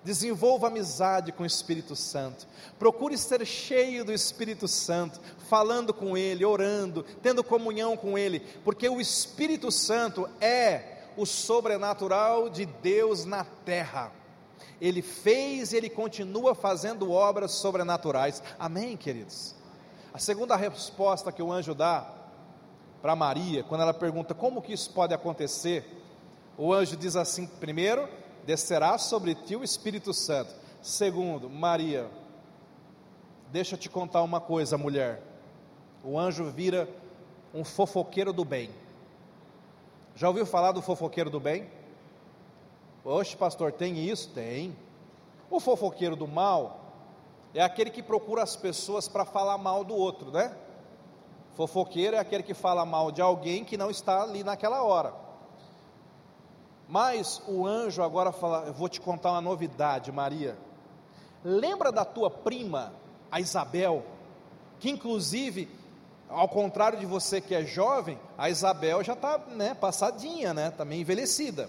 Desenvolva 0.02 0.66
amizade 0.66 1.30
com 1.30 1.42
o 1.42 1.46
Espírito 1.46 1.94
Santo. 1.94 2.46
Procure 2.78 3.16
ser 3.16 3.46
cheio 3.46 4.04
do 4.04 4.12
Espírito 4.12 4.66
Santo, 4.66 5.20
falando 5.48 5.94
com 5.94 6.16
Ele, 6.16 6.44
orando, 6.44 7.04
tendo 7.22 7.44
comunhão 7.44 7.96
com 7.96 8.18
Ele, 8.18 8.40
porque 8.64 8.88
o 8.88 9.00
Espírito 9.00 9.70
Santo 9.70 10.28
é 10.40 11.04
o 11.16 11.24
sobrenatural 11.24 12.48
de 12.48 12.66
Deus 12.66 13.24
na 13.24 13.44
terra. 13.44 14.10
Ele 14.80 15.02
fez 15.02 15.72
e 15.72 15.76
Ele 15.76 15.88
continua 15.88 16.54
fazendo 16.54 17.10
obras 17.10 17.52
sobrenaturais. 17.52 18.42
Amém, 18.58 18.96
queridos? 18.96 19.54
A 20.12 20.18
segunda 20.18 20.56
resposta 20.56 21.32
que 21.32 21.42
o 21.42 21.50
anjo 21.50 21.74
dá 21.74 22.12
para 23.00 23.16
Maria, 23.16 23.64
quando 23.64 23.80
ela 23.80 23.94
pergunta 23.94 24.34
como 24.34 24.62
que 24.62 24.72
isso 24.72 24.90
pode 24.90 25.12
acontecer, 25.12 25.84
o 26.56 26.72
anjo 26.72 26.96
diz 26.96 27.16
assim: 27.16 27.46
primeiro, 27.46 28.08
descerá 28.44 28.98
sobre 28.98 29.34
ti 29.34 29.56
o 29.56 29.64
Espírito 29.64 30.12
Santo. 30.12 30.54
Segundo, 30.80 31.48
Maria, 31.48 32.08
deixa 33.50 33.74
eu 33.74 33.78
te 33.78 33.88
contar 33.88 34.22
uma 34.22 34.40
coisa, 34.40 34.76
mulher. 34.76 35.22
o 36.04 36.18
anjo 36.18 36.44
vira 36.50 36.88
um 37.54 37.64
fofoqueiro 37.64 38.32
do 38.32 38.44
bem. 38.44 38.70
Já 40.14 40.28
ouviu 40.28 40.44
falar 40.44 40.72
do 40.72 40.82
fofoqueiro 40.82 41.30
do 41.30 41.40
bem? 41.40 41.70
Oxe, 43.04 43.36
pastor, 43.36 43.72
tem 43.72 43.98
isso? 43.98 44.30
Tem. 44.30 44.76
O 45.50 45.58
fofoqueiro 45.58 46.14
do 46.14 46.28
mal 46.28 46.80
é 47.54 47.62
aquele 47.62 47.90
que 47.90 48.02
procura 48.02 48.42
as 48.42 48.54
pessoas 48.56 49.08
para 49.08 49.24
falar 49.24 49.58
mal 49.58 49.84
do 49.84 49.94
outro, 49.94 50.30
né? 50.30 50.56
Fofoqueiro 51.54 52.16
é 52.16 52.18
aquele 52.18 52.42
que 52.42 52.54
fala 52.54 52.86
mal 52.86 53.10
de 53.10 53.20
alguém 53.20 53.64
que 53.64 53.76
não 53.76 53.90
está 53.90 54.22
ali 54.22 54.42
naquela 54.44 54.82
hora. 54.82 55.12
Mas 56.88 57.42
o 57.46 57.66
anjo 57.66 58.02
agora 58.02 58.32
fala: 58.32 58.64
Eu 58.66 58.72
vou 58.72 58.88
te 58.88 59.00
contar 59.00 59.32
uma 59.32 59.40
novidade, 59.40 60.12
Maria. 60.12 60.56
Lembra 61.44 61.90
da 61.90 62.04
tua 62.04 62.30
prima, 62.30 62.92
a 63.30 63.40
Isabel, 63.40 64.04
que 64.78 64.90
inclusive, 64.90 65.68
ao 66.28 66.48
contrário 66.48 66.98
de 66.98 67.04
você 67.04 67.40
que 67.40 67.54
é 67.54 67.64
jovem, 67.64 68.18
a 68.38 68.48
Isabel 68.48 69.02
já 69.02 69.14
está 69.14 69.38
né, 69.38 69.74
passadinha, 69.74 70.54
né? 70.54 70.70
Também 70.70 71.00
envelhecida. 71.00 71.68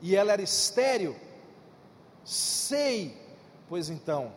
E 0.00 0.14
ela 0.14 0.32
era 0.32 0.42
estéril. 0.42 1.16
Sei, 2.24 3.16
pois 3.68 3.88
então, 3.88 4.32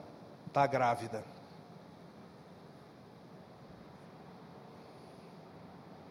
está 0.47 0.65
grávida. 0.65 1.24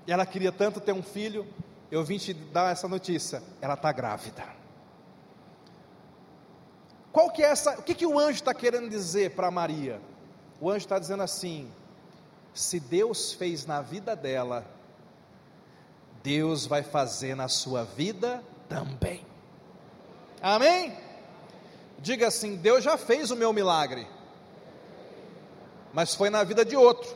Ela 0.07 0.27
queria 0.27 0.51
tanto 0.51 0.81
ter 0.81 0.93
um 0.93 1.03
filho, 1.03 1.47
eu 1.91 2.05
vim 2.05 2.19
te 2.19 2.35
dar 2.35 2.73
essa 2.73 2.89
notícia, 2.89 3.43
ela 3.61 3.75
está 3.75 3.93
grávida. 3.93 4.45
Qual 7.13 7.31
que 7.31 7.43
é 7.43 7.47
essa, 7.47 7.79
o 7.79 7.83
que, 7.83 7.95
que 7.95 8.07
o 8.07 8.19
anjo 8.19 8.39
está 8.39 8.55
querendo 8.55 8.89
dizer 8.89 9.35
para 9.35 9.51
Maria? 9.51 10.01
O 10.61 10.69
anjo 10.69 10.79
está 10.79 10.99
dizendo 10.99 11.23
assim: 11.23 11.71
se 12.55 12.79
Deus 12.79 13.33
fez 13.33 13.67
na 13.67 13.81
vida 13.81 14.15
dela, 14.15 14.65
Deus 16.23 16.67
vai 16.67 16.83
fazer 16.83 17.35
na 17.35 17.49
sua 17.49 17.85
vida 17.85 18.43
também. 18.69 19.30
Amém? 20.43 20.97
Diga 21.99 22.29
assim: 22.29 22.57
Deus 22.57 22.83
já 22.83 22.97
fez 22.97 23.31
o 23.31 23.37
meu 23.37 23.53
milagre, 23.53 24.07
mas 25.93 26.15
foi 26.15 26.31
na 26.31 26.43
vida 26.45 26.65
de 26.65 26.77
outro. 26.77 27.15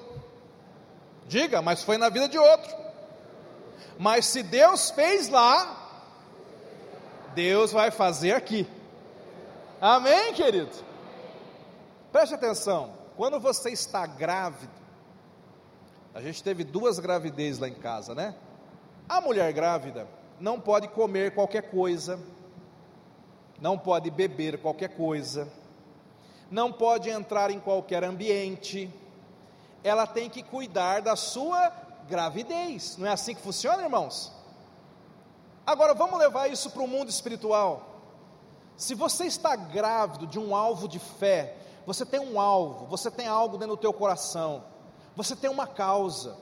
Diga, 1.26 1.62
mas 1.62 1.82
foi 1.82 1.96
na 1.96 2.08
vida 2.08 2.28
de 2.28 2.38
outro. 2.38 2.74
Mas 3.98 4.26
se 4.26 4.42
Deus 4.42 4.90
fez 4.90 5.28
lá, 5.28 5.84
Deus 7.34 7.72
vai 7.72 7.90
fazer 7.90 8.32
aqui. 8.32 8.66
Amém, 9.80 10.34
querido? 10.34 10.70
Preste 12.12 12.34
atenção. 12.34 12.92
Quando 13.16 13.38
você 13.40 13.70
está 13.70 14.06
grávido, 14.06 14.72
a 16.14 16.20
gente 16.20 16.42
teve 16.42 16.62
duas 16.64 16.98
gravidez 16.98 17.58
lá 17.58 17.68
em 17.68 17.74
casa, 17.74 18.14
né? 18.14 18.34
A 19.08 19.20
mulher 19.20 19.52
grávida 19.52 20.06
não 20.40 20.60
pode 20.60 20.88
comer 20.88 21.34
qualquer 21.34 21.70
coisa, 21.70 22.18
não 23.64 23.78
pode 23.78 24.10
beber 24.10 24.60
qualquer 24.60 24.90
coisa, 24.90 25.50
não 26.50 26.70
pode 26.70 27.08
entrar 27.08 27.50
em 27.50 27.58
qualquer 27.58 28.04
ambiente, 28.04 28.92
ela 29.82 30.06
tem 30.06 30.28
que 30.28 30.42
cuidar 30.42 31.00
da 31.00 31.16
sua 31.16 31.72
gravidez. 32.06 32.98
Não 32.98 33.06
é 33.06 33.12
assim 33.12 33.34
que 33.34 33.40
funciona, 33.40 33.82
irmãos? 33.82 34.30
Agora 35.66 35.94
vamos 35.94 36.18
levar 36.18 36.48
isso 36.48 36.72
para 36.72 36.82
o 36.82 36.86
mundo 36.86 37.08
espiritual. 37.08 38.02
Se 38.76 38.94
você 38.94 39.24
está 39.24 39.56
grávido 39.56 40.26
de 40.26 40.38
um 40.38 40.54
alvo 40.54 40.86
de 40.86 40.98
fé, 40.98 41.56
você 41.86 42.04
tem 42.04 42.20
um 42.20 42.38
alvo, 42.38 42.84
você 42.84 43.10
tem 43.10 43.26
algo 43.26 43.56
dentro 43.56 43.76
do 43.76 43.80
teu 43.80 43.94
coração, 43.94 44.62
você 45.16 45.34
tem 45.34 45.48
uma 45.48 45.66
causa. 45.66 46.36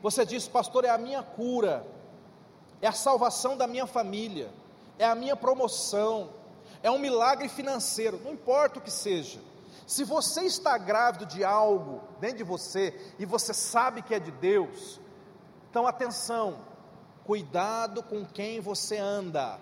Você 0.00 0.24
diz, 0.24 0.48
pastor, 0.48 0.86
é 0.86 0.88
a 0.88 0.96
minha 0.96 1.22
cura, 1.22 1.86
é 2.80 2.88
a 2.88 2.92
salvação 2.92 3.58
da 3.58 3.66
minha 3.66 3.86
família, 3.86 4.50
é 4.98 5.04
a 5.04 5.14
minha 5.14 5.36
promoção, 5.36 6.40
é 6.82 6.90
um 6.90 6.98
milagre 6.98 7.48
financeiro, 7.48 8.20
não 8.24 8.32
importa 8.32 8.78
o 8.78 8.82
que 8.82 8.90
seja. 8.90 9.40
Se 9.86 10.04
você 10.04 10.42
está 10.42 10.76
grávido 10.78 11.26
de 11.26 11.44
algo 11.44 12.02
dentro 12.20 12.38
de 12.38 12.44
você 12.44 13.14
e 13.18 13.26
você 13.26 13.52
sabe 13.52 14.02
que 14.02 14.14
é 14.14 14.18
de 14.18 14.30
Deus, 14.30 15.00
então, 15.70 15.86
atenção, 15.86 16.58
cuidado 17.24 18.02
com 18.02 18.24
quem 18.24 18.60
você 18.60 18.98
anda, 18.98 19.58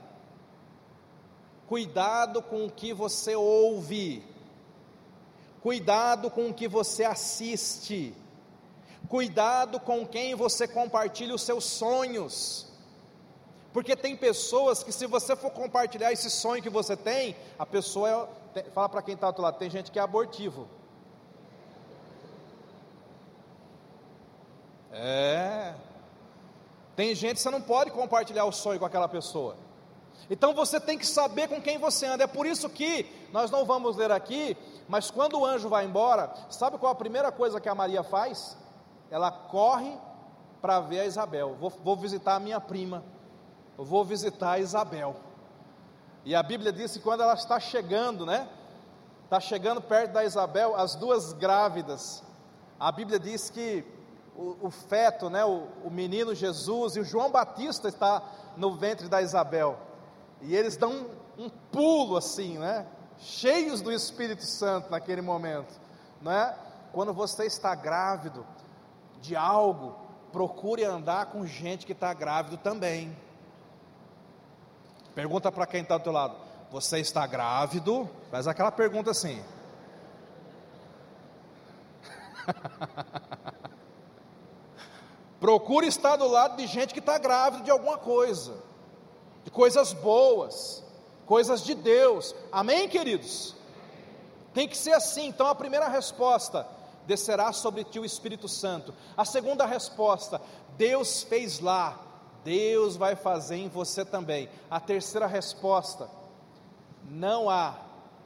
cuidado 1.68 2.42
com 2.42 2.66
o 2.66 2.70
que 2.70 2.92
você 2.92 3.36
ouve, 3.36 4.24
cuidado 5.62 6.30
com 6.30 6.48
o 6.48 6.54
que 6.54 6.66
você 6.66 7.04
assiste, 7.04 8.14
cuidado 9.08 9.78
com 9.78 10.06
quem 10.06 10.34
você 10.34 10.66
compartilha 10.66 11.34
os 11.34 11.42
seus 11.42 11.64
sonhos, 11.64 12.69
porque 13.72 13.94
tem 13.94 14.16
pessoas 14.16 14.82
que, 14.82 14.92
se 14.92 15.06
você 15.06 15.36
for 15.36 15.50
compartilhar 15.50 16.12
esse 16.12 16.28
sonho 16.28 16.62
que 16.62 16.70
você 16.70 16.96
tem, 16.96 17.36
a 17.58 17.64
pessoa 17.64 18.28
é, 18.54 18.62
fala 18.64 18.88
para 18.88 19.02
quem 19.02 19.14
está 19.14 19.26
do 19.26 19.30
outro 19.30 19.42
lado, 19.42 19.58
tem 19.58 19.70
gente 19.70 19.90
que 19.90 19.98
é 19.98 20.02
abortivo. 20.02 20.66
É, 24.92 25.74
tem 26.96 27.14
gente 27.14 27.34
que 27.34 27.40
você 27.40 27.50
não 27.50 27.62
pode 27.62 27.92
compartilhar 27.92 28.44
o 28.44 28.52
sonho 28.52 28.78
com 28.78 28.84
aquela 28.84 29.08
pessoa. 29.08 29.56
Então 30.28 30.52
você 30.52 30.80
tem 30.80 30.98
que 30.98 31.06
saber 31.06 31.48
com 31.48 31.60
quem 31.60 31.78
você 31.78 32.06
anda. 32.06 32.24
É 32.24 32.26
por 32.26 32.44
isso 32.44 32.68
que 32.68 33.06
nós 33.32 33.50
não 33.50 33.64
vamos 33.64 33.96
ler 33.96 34.10
aqui, 34.10 34.56
mas 34.88 35.10
quando 35.10 35.38
o 35.38 35.46
anjo 35.46 35.68
vai 35.68 35.84
embora, 35.84 36.32
sabe 36.50 36.76
qual 36.76 36.92
a 36.92 36.96
primeira 36.96 37.30
coisa 37.30 37.60
que 37.60 37.68
a 37.68 37.74
Maria 37.74 38.02
faz? 38.02 38.56
Ela 39.10 39.30
corre 39.30 39.96
para 40.60 40.80
ver 40.80 41.00
a 41.00 41.06
Isabel. 41.06 41.54
Vou, 41.54 41.70
vou 41.70 41.96
visitar 41.96 42.34
a 42.34 42.40
minha 42.40 42.60
prima. 42.60 43.04
Eu 43.80 43.86
vou 43.86 44.04
visitar 44.04 44.60
Isabel. 44.60 45.16
E 46.22 46.34
a 46.34 46.42
Bíblia 46.42 46.70
diz 46.70 46.92
que 46.92 47.00
quando 47.00 47.22
ela 47.22 47.32
está 47.32 47.58
chegando, 47.58 48.26
né? 48.26 48.46
Está 49.24 49.40
chegando 49.40 49.80
perto 49.80 50.12
da 50.12 50.22
Isabel, 50.22 50.76
as 50.76 50.94
duas 50.94 51.32
grávidas. 51.32 52.22
A 52.78 52.92
Bíblia 52.92 53.18
diz 53.18 53.48
que 53.48 53.82
o, 54.36 54.66
o 54.66 54.70
feto, 54.70 55.30
né, 55.30 55.46
o, 55.46 55.66
o 55.82 55.90
menino 55.90 56.34
Jesus, 56.34 56.96
e 56.96 57.00
o 57.00 57.04
João 57.06 57.30
Batista 57.30 57.88
está 57.88 58.22
no 58.54 58.76
ventre 58.76 59.08
da 59.08 59.22
Isabel. 59.22 59.78
E 60.42 60.54
eles 60.54 60.76
dão 60.76 60.92
um, 61.38 61.44
um 61.46 61.48
pulo 61.48 62.18
assim, 62.18 62.58
né? 62.58 62.84
Cheios 63.16 63.80
do 63.80 63.90
Espírito 63.90 64.44
Santo 64.44 64.90
naquele 64.90 65.22
momento, 65.22 65.80
né? 66.20 66.54
Quando 66.92 67.14
você 67.14 67.46
está 67.46 67.74
grávido 67.74 68.44
de 69.22 69.34
algo, 69.34 69.96
procure 70.30 70.84
andar 70.84 71.30
com 71.32 71.46
gente 71.46 71.86
que 71.86 71.92
está 71.92 72.12
grávido 72.12 72.58
também. 72.58 73.16
Pergunta 75.14 75.50
para 75.50 75.66
quem 75.66 75.82
está 75.82 75.98
do 75.98 76.04
teu 76.04 76.12
lado: 76.12 76.36
Você 76.70 77.00
está 77.00 77.26
grávido? 77.26 78.08
Faz 78.30 78.46
aquela 78.46 78.70
pergunta 78.70 79.10
assim. 79.10 79.42
Procure 85.40 85.86
estar 85.86 86.16
do 86.16 86.28
lado 86.28 86.56
de 86.56 86.66
gente 86.66 86.92
que 86.92 87.00
está 87.00 87.16
grávida 87.18 87.64
de 87.64 87.70
alguma 87.70 87.96
coisa, 87.96 88.54
de 89.42 89.50
coisas 89.50 89.94
boas, 89.94 90.84
coisas 91.24 91.64
de 91.64 91.74
Deus. 91.74 92.34
Amém, 92.52 92.88
queridos? 92.88 93.56
Tem 94.52 94.68
que 94.68 94.76
ser 94.76 94.92
assim. 94.92 95.26
Então, 95.28 95.46
a 95.46 95.54
primeira 95.54 95.88
resposta: 95.88 96.66
descerá 97.06 97.52
sobre 97.52 97.84
ti 97.84 97.98
o 97.98 98.04
Espírito 98.04 98.48
Santo. 98.48 98.94
A 99.16 99.24
segunda 99.24 99.64
resposta: 99.64 100.40
Deus 100.76 101.22
fez 101.22 101.58
lá, 101.60 101.98
Deus 102.44 102.96
vai 102.96 103.14
fazer 103.16 103.56
em 103.56 103.68
você 103.68 104.04
também. 104.04 104.48
A 104.70 104.80
terceira 104.80 105.26
resposta: 105.26 106.08
não 107.08 107.48
há 107.50 107.76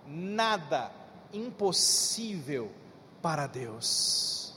nada 0.07 0.91
impossível 1.33 2.71
para 3.21 3.47
Deus. 3.47 4.55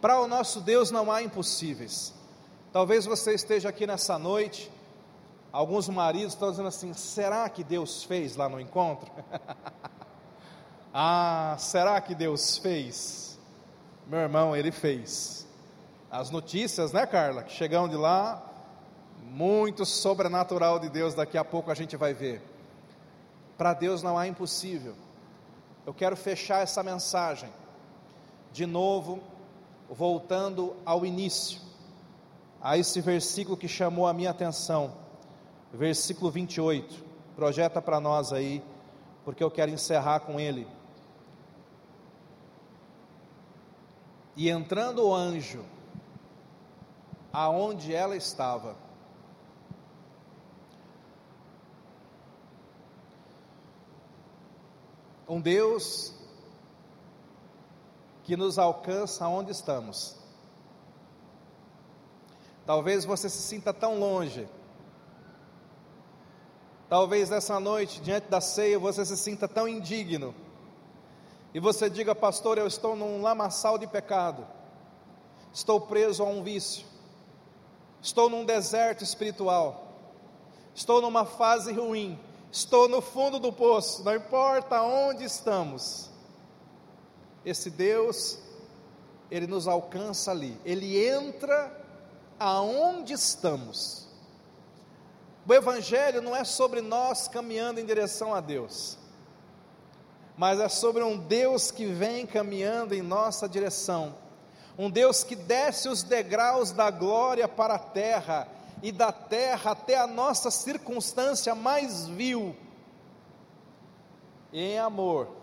Para 0.00 0.20
o 0.20 0.26
nosso 0.26 0.60
Deus 0.60 0.90
não 0.90 1.10
há 1.10 1.22
impossíveis. 1.22 2.12
Talvez 2.72 3.06
você 3.06 3.34
esteja 3.34 3.68
aqui 3.68 3.86
nessa 3.86 4.18
noite, 4.18 4.70
alguns 5.52 5.88
maridos 5.88 6.34
estão 6.34 6.50
dizendo 6.50 6.68
assim: 6.68 6.92
será 6.92 7.48
que 7.48 7.64
Deus 7.64 8.04
fez 8.04 8.36
lá 8.36 8.48
no 8.48 8.60
encontro? 8.60 9.10
ah, 10.92 11.56
será 11.58 12.00
que 12.00 12.14
Deus 12.14 12.58
fez? 12.58 13.38
Meu 14.06 14.18
irmão, 14.18 14.54
ele 14.54 14.70
fez. 14.70 15.46
As 16.10 16.30
notícias, 16.30 16.92
né, 16.92 17.06
Carla, 17.06 17.42
que 17.42 17.52
chegam 17.52 17.88
de 17.88 17.96
lá, 17.96 18.53
muito 19.34 19.84
sobrenatural 19.84 20.78
de 20.78 20.88
Deus, 20.88 21.12
daqui 21.12 21.36
a 21.36 21.44
pouco 21.44 21.68
a 21.68 21.74
gente 21.74 21.96
vai 21.96 22.14
ver. 22.14 22.40
Para 23.58 23.74
Deus 23.74 24.00
não 24.00 24.16
há 24.16 24.28
impossível. 24.28 24.94
Eu 25.84 25.92
quero 25.92 26.16
fechar 26.16 26.62
essa 26.62 26.84
mensagem 26.84 27.50
de 28.52 28.64
novo 28.64 29.20
voltando 29.90 30.76
ao 30.86 31.04
início, 31.04 31.60
a 32.62 32.78
esse 32.78 33.00
versículo 33.00 33.56
que 33.56 33.66
chamou 33.66 34.06
a 34.06 34.12
minha 34.12 34.30
atenção, 34.30 34.94
versículo 35.72 36.30
28. 36.30 37.04
Projeta 37.34 37.82
para 37.82 37.98
nós 37.98 38.32
aí, 38.32 38.62
porque 39.24 39.42
eu 39.42 39.50
quero 39.50 39.72
encerrar 39.72 40.20
com 40.20 40.38
ele. 40.38 40.64
E 44.36 44.48
entrando 44.48 45.04
o 45.04 45.12
anjo, 45.12 45.64
aonde 47.32 47.92
ela 47.92 48.14
estava, 48.14 48.76
um 55.34 55.40
Deus 55.40 56.14
que 58.22 58.36
nos 58.36 58.56
alcança 58.56 59.26
onde 59.26 59.50
estamos. 59.50 60.16
Talvez 62.64 63.04
você 63.04 63.28
se 63.28 63.42
sinta 63.42 63.74
tão 63.74 63.98
longe. 63.98 64.48
Talvez 66.88 67.32
essa 67.32 67.58
noite, 67.58 68.00
diante 68.00 68.28
da 68.28 68.40
ceia, 68.40 68.78
você 68.78 69.04
se 69.04 69.16
sinta 69.16 69.48
tão 69.48 69.66
indigno. 69.66 70.32
E 71.52 71.58
você 71.58 71.90
diga, 71.90 72.14
pastor, 72.14 72.56
eu 72.56 72.68
estou 72.68 72.94
num 72.94 73.20
lamaçal 73.20 73.76
de 73.76 73.88
pecado. 73.88 74.46
Estou 75.52 75.80
preso 75.80 76.22
a 76.22 76.26
um 76.26 76.44
vício. 76.44 76.86
Estou 78.00 78.30
num 78.30 78.44
deserto 78.44 79.02
espiritual. 79.02 79.88
Estou 80.72 81.02
numa 81.02 81.24
fase 81.24 81.72
ruim. 81.72 82.18
Estou 82.54 82.86
no 82.86 83.02
fundo 83.02 83.40
do 83.40 83.52
poço. 83.52 84.04
Não 84.04 84.14
importa 84.14 84.80
onde 84.80 85.24
estamos. 85.24 86.08
Esse 87.44 87.68
Deus, 87.68 88.38
ele 89.28 89.48
nos 89.48 89.66
alcança 89.66 90.30
ali. 90.30 90.56
Ele 90.64 91.04
entra 91.04 91.76
aonde 92.38 93.12
estamos. 93.12 94.06
O 95.44 95.52
Evangelho 95.52 96.22
não 96.22 96.34
é 96.34 96.44
sobre 96.44 96.80
nós 96.80 97.26
caminhando 97.26 97.80
em 97.80 97.84
direção 97.84 98.32
a 98.32 98.40
Deus, 98.40 98.96
mas 100.36 100.60
é 100.60 100.68
sobre 100.68 101.02
um 101.02 101.18
Deus 101.18 101.72
que 101.72 101.86
vem 101.86 102.24
caminhando 102.24 102.94
em 102.94 103.02
nossa 103.02 103.48
direção, 103.48 104.14
um 104.78 104.88
Deus 104.88 105.24
que 105.24 105.34
desce 105.34 105.88
os 105.88 106.04
degraus 106.04 106.70
da 106.70 106.88
glória 106.88 107.48
para 107.48 107.74
a 107.74 107.78
terra 107.78 108.48
e 108.84 108.92
da 108.92 109.10
terra 109.10 109.70
até 109.70 109.98
a 109.98 110.06
nossa 110.06 110.50
circunstância 110.50 111.54
mais 111.54 112.06
vil. 112.06 112.54
Em 114.52 114.78
amor, 114.78 115.34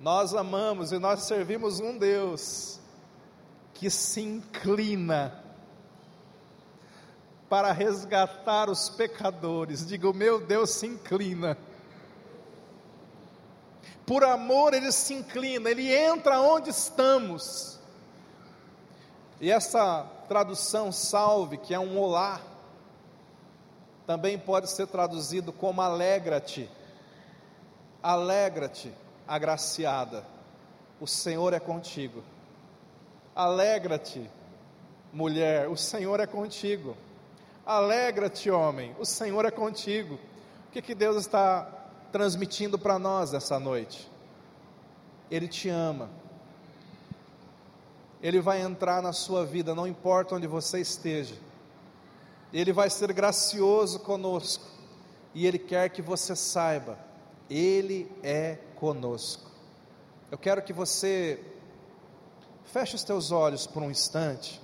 nós 0.00 0.34
amamos 0.34 0.90
e 0.90 0.98
nós 0.98 1.22
servimos 1.22 1.78
um 1.78 1.96
Deus 1.96 2.80
que 3.72 3.88
se 3.88 4.20
inclina 4.20 5.44
para 7.48 7.70
resgatar 7.70 8.68
os 8.68 8.88
pecadores. 8.88 9.86
Diga, 9.86 10.10
o 10.10 10.12
meu 10.12 10.44
Deus 10.44 10.70
se 10.70 10.88
inclina. 10.88 11.56
Por 14.04 14.24
amor 14.24 14.74
ele 14.74 14.90
se 14.90 15.14
inclina, 15.14 15.70
ele 15.70 15.94
entra 15.94 16.40
onde 16.40 16.68
estamos. 16.68 17.78
E 19.40 19.52
essa 19.52 20.15
tradução 20.26 20.92
salve, 20.92 21.56
que 21.56 21.72
é 21.72 21.78
um 21.78 21.98
olá, 21.98 22.40
também 24.06 24.38
pode 24.38 24.70
ser 24.70 24.86
traduzido 24.86 25.52
como 25.52 25.80
alegra-te. 25.80 26.70
Alegra-te, 28.02 28.92
agraciada. 29.26 30.24
O 31.00 31.06
Senhor 31.06 31.52
é 31.52 31.60
contigo. 31.60 32.22
Alegra-te, 33.34 34.30
mulher, 35.12 35.68
o 35.68 35.76
Senhor 35.76 36.20
é 36.20 36.26
contigo. 36.26 36.96
Alegra-te, 37.64 38.50
homem, 38.50 38.94
o 38.98 39.04
Senhor 39.04 39.44
é 39.44 39.50
contigo. 39.50 40.14
O 40.68 40.70
que, 40.72 40.80
que 40.80 40.94
Deus 40.94 41.16
está 41.16 41.68
transmitindo 42.12 42.78
para 42.78 42.98
nós 42.98 43.34
essa 43.34 43.58
noite? 43.58 44.10
Ele 45.30 45.48
te 45.48 45.68
ama. 45.68 46.08
Ele 48.26 48.40
vai 48.40 48.60
entrar 48.60 49.02
na 49.02 49.12
sua 49.12 49.44
vida, 49.44 49.74
não 49.74 49.86
importa 49.86 50.34
onde 50.34 50.46
você 50.46 50.80
esteja. 50.80 51.36
Ele 52.52 52.72
vai 52.72 52.90
ser 52.90 53.12
gracioso 53.12 54.00
conosco. 54.00 54.64
E 55.34 55.46
Ele 55.46 55.58
quer 55.58 55.90
que 55.90 56.00
você 56.00 56.34
saiba, 56.34 56.98
Ele 57.48 58.10
é 58.22 58.58
conosco. 58.74 59.50
Eu 60.30 60.38
quero 60.38 60.62
que 60.62 60.72
você 60.72 61.38
Feche 62.66 62.96
os 62.96 63.04
teus 63.04 63.30
olhos 63.30 63.66
por 63.66 63.82
um 63.82 63.90
instante. 63.90 64.60